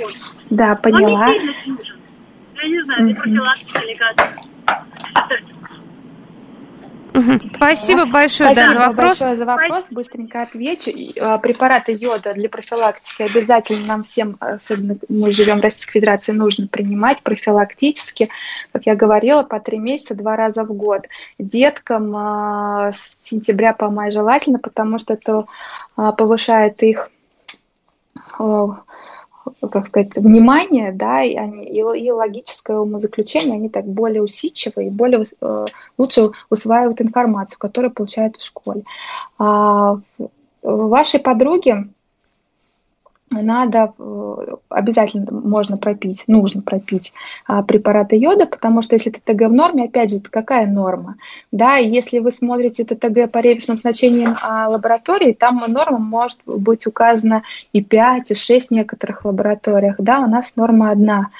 [0.00, 0.14] Вот.
[0.48, 1.26] Да, поняла.
[1.26, 1.96] Он не сильно снижен.
[2.62, 3.10] Я не знаю, угу.
[3.10, 4.16] или как.
[7.54, 9.18] Спасибо большое Спасибо да, за вопрос.
[9.18, 9.86] большое за вопрос.
[9.90, 10.90] Быстренько отвечу.
[11.20, 16.66] А, препараты йода для профилактики обязательно нам всем, особенно мы живем в Российской Федерации, нужно
[16.66, 18.28] принимать профилактически.
[18.72, 21.06] Как я говорила, по три месяца, два раза в год.
[21.38, 25.46] Деткам а, с сентября по май желательно, потому что это
[25.96, 27.10] а, повышает их
[29.70, 34.90] как сказать, внимание, да, и, они, и, и логическое умозаключение, они так более усидчивы и
[34.90, 35.66] более э,
[35.98, 38.82] лучше усваивают информацию, которую получают в школе.
[39.38, 39.98] А,
[40.62, 41.88] вашей подруге
[43.30, 44.36] надо э,
[44.68, 47.12] обязательно можно пропить, нужно пропить
[47.46, 51.16] а, препараты йода, потому что если ТТГ в норме, опять же, какая норма?
[51.50, 57.42] Да, если вы смотрите ТТГ по ревисным значениям а, лаборатории, там норма может быть указана
[57.72, 59.96] и 5, и 6 в некоторых лабораториях.
[59.98, 61.30] Да, у нас норма одна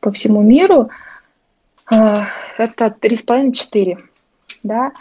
[0.00, 0.88] по всему миру,
[1.90, 2.22] а,
[2.56, 3.98] это 3,5-4.
[4.62, 4.92] Да,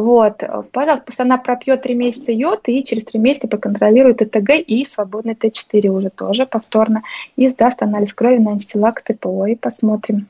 [0.00, 0.42] вот,
[0.72, 5.34] пожалуйста, пусть она пропьет три месяца йод и через три месяца проконтролирует ТТГ и свободный
[5.34, 7.04] Т4 уже тоже повторно
[7.36, 10.26] и сдаст анализ крови на антитела к ТПО и посмотрим.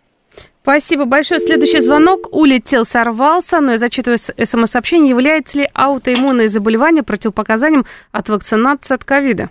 [0.60, 1.40] Спасибо большое.
[1.40, 5.08] Следующий звонок улетел, сорвался, но я зачитываю смс-сообщение.
[5.08, 9.48] Является ли аутоиммунное заболевание противопоказанием от вакцинации от ковида?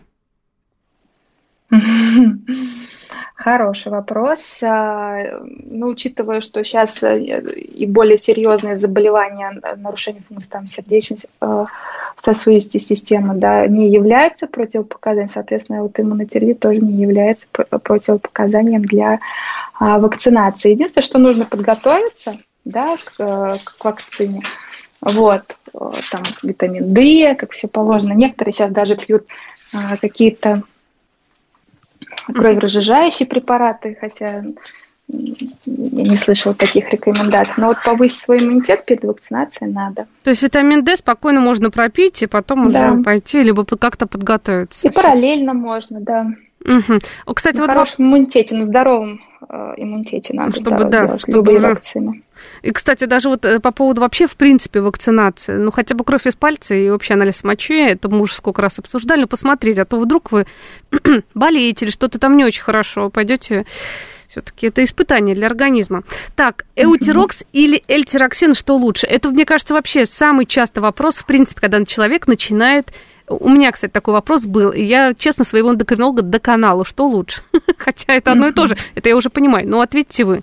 [3.35, 4.61] Хороший вопрос.
[4.63, 12.83] А, ну, учитывая, что сейчас э, и более серьезные заболевания, нарушение функции там, сердечно-сосудистой э,
[12.83, 19.19] системы, да, не являются противопоказанием, соответственно, вот иммунотерапия тоже не является противопоказанием для
[19.77, 20.71] а, вакцинации.
[20.71, 24.43] Единственное, что нужно подготовиться, да, к, э, к вакцине.
[25.01, 28.13] Вот, там витамин D, как все положено.
[28.13, 29.25] Некоторые сейчас даже пьют
[29.73, 30.63] а, какие-то
[32.33, 34.43] кроверазжижающие препараты, хотя я
[35.65, 37.55] не слышала таких рекомендаций.
[37.57, 40.07] Но вот повысить свой иммунитет перед вакцинацией надо.
[40.23, 42.91] То есть витамин D спокойно можно пропить и потом да.
[42.91, 44.87] уже пойти, либо как-то подготовиться.
[44.87, 46.27] И параллельно можно, да.
[46.65, 47.33] Угу.
[47.33, 51.57] Кстати, на вот хорошем иммунитете, на здоровом э, иммунитете надо чтобы, да, делать чтобы любые
[51.57, 51.67] уже...
[51.67, 52.21] вакцины.
[52.61, 56.25] И, кстати, даже вот э, по поводу вообще, в принципе, вакцинации, ну, хотя бы кровь
[56.25, 59.85] из пальца и вообще анализ мочи, это мы уже сколько раз обсуждали, но посмотреть, а
[59.85, 60.45] то вдруг вы
[61.33, 63.65] болеете или что-то там не очень хорошо, пойдете
[64.33, 66.03] все-таки это испытание для организма.
[66.35, 69.05] Так, эутирокс или эльтироксин, что лучше?
[69.05, 72.91] Это, мне кажется, вообще самый частый вопрос, в принципе, когда человек начинает
[73.39, 77.41] у меня, кстати, такой вопрос был, и я, честно, своего эндокринолога доконала, что лучше.
[77.77, 79.67] Хотя это одно и то же, это я уже понимаю.
[79.67, 80.41] Но ответьте вы.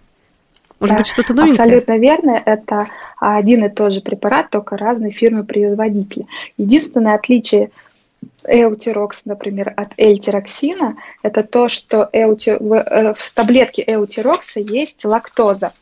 [0.80, 1.62] Может да, быть, что-то новенькое?
[1.62, 2.42] Абсолютно верно.
[2.44, 2.86] Это
[3.18, 6.26] один и тот же препарат, только разные фирмы-производители.
[6.56, 7.70] Единственное отличие
[8.46, 12.56] эутирокс, например, от эльтироксина, это то, что эути...
[12.58, 15.72] в, э, в таблетке эутирокса есть лактоза.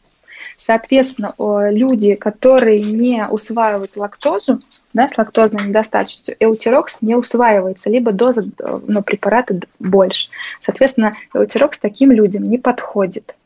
[0.58, 1.34] Соответственно,
[1.70, 4.60] люди, которые не усваивают лактозу,
[4.92, 8.44] да, с лактозной недостаточностью, эутирокс не усваивается, либо доза
[8.88, 10.30] ну, препарата больше.
[10.66, 13.36] Соответственно, эутирокс таким людям не подходит.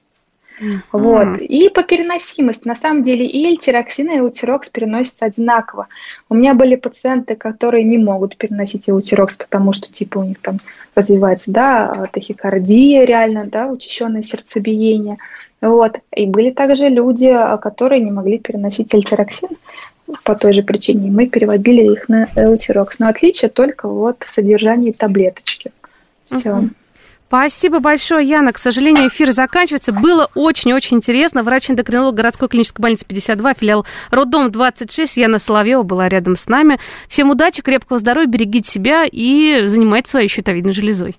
[0.60, 0.80] Mm-hmm.
[0.92, 1.38] Вот.
[1.38, 2.68] И по переносимости.
[2.68, 5.88] На самом деле и эльтироксин, и эутирокс переносятся одинаково.
[6.28, 10.58] У меня были пациенты, которые не могут переносить эутирокс, потому что типа у них там
[10.94, 15.18] развивается да, тахикардия реально, да, учащенное сердцебиение.
[15.62, 16.00] Вот.
[16.14, 19.50] И были также люди, а, которые не могли переносить альтероксин
[20.24, 21.10] по той же причине.
[21.10, 22.98] Мы переводили их на элтирокс.
[22.98, 25.70] Но отличие только вот в содержании таблеточки.
[26.24, 26.68] Все.
[27.28, 28.52] Спасибо большое, Яна.
[28.52, 29.92] К сожалению, эфир заканчивается.
[29.92, 31.42] Было очень-очень интересно.
[31.42, 35.16] Врач-эндокринолог городской клинической больницы 52, филиал Роддом 26.
[35.16, 36.78] Яна Соловьева была рядом с нами.
[37.08, 41.16] Всем удачи, крепкого здоровья, берегите себя и занимайтесь своей щитовидной железой.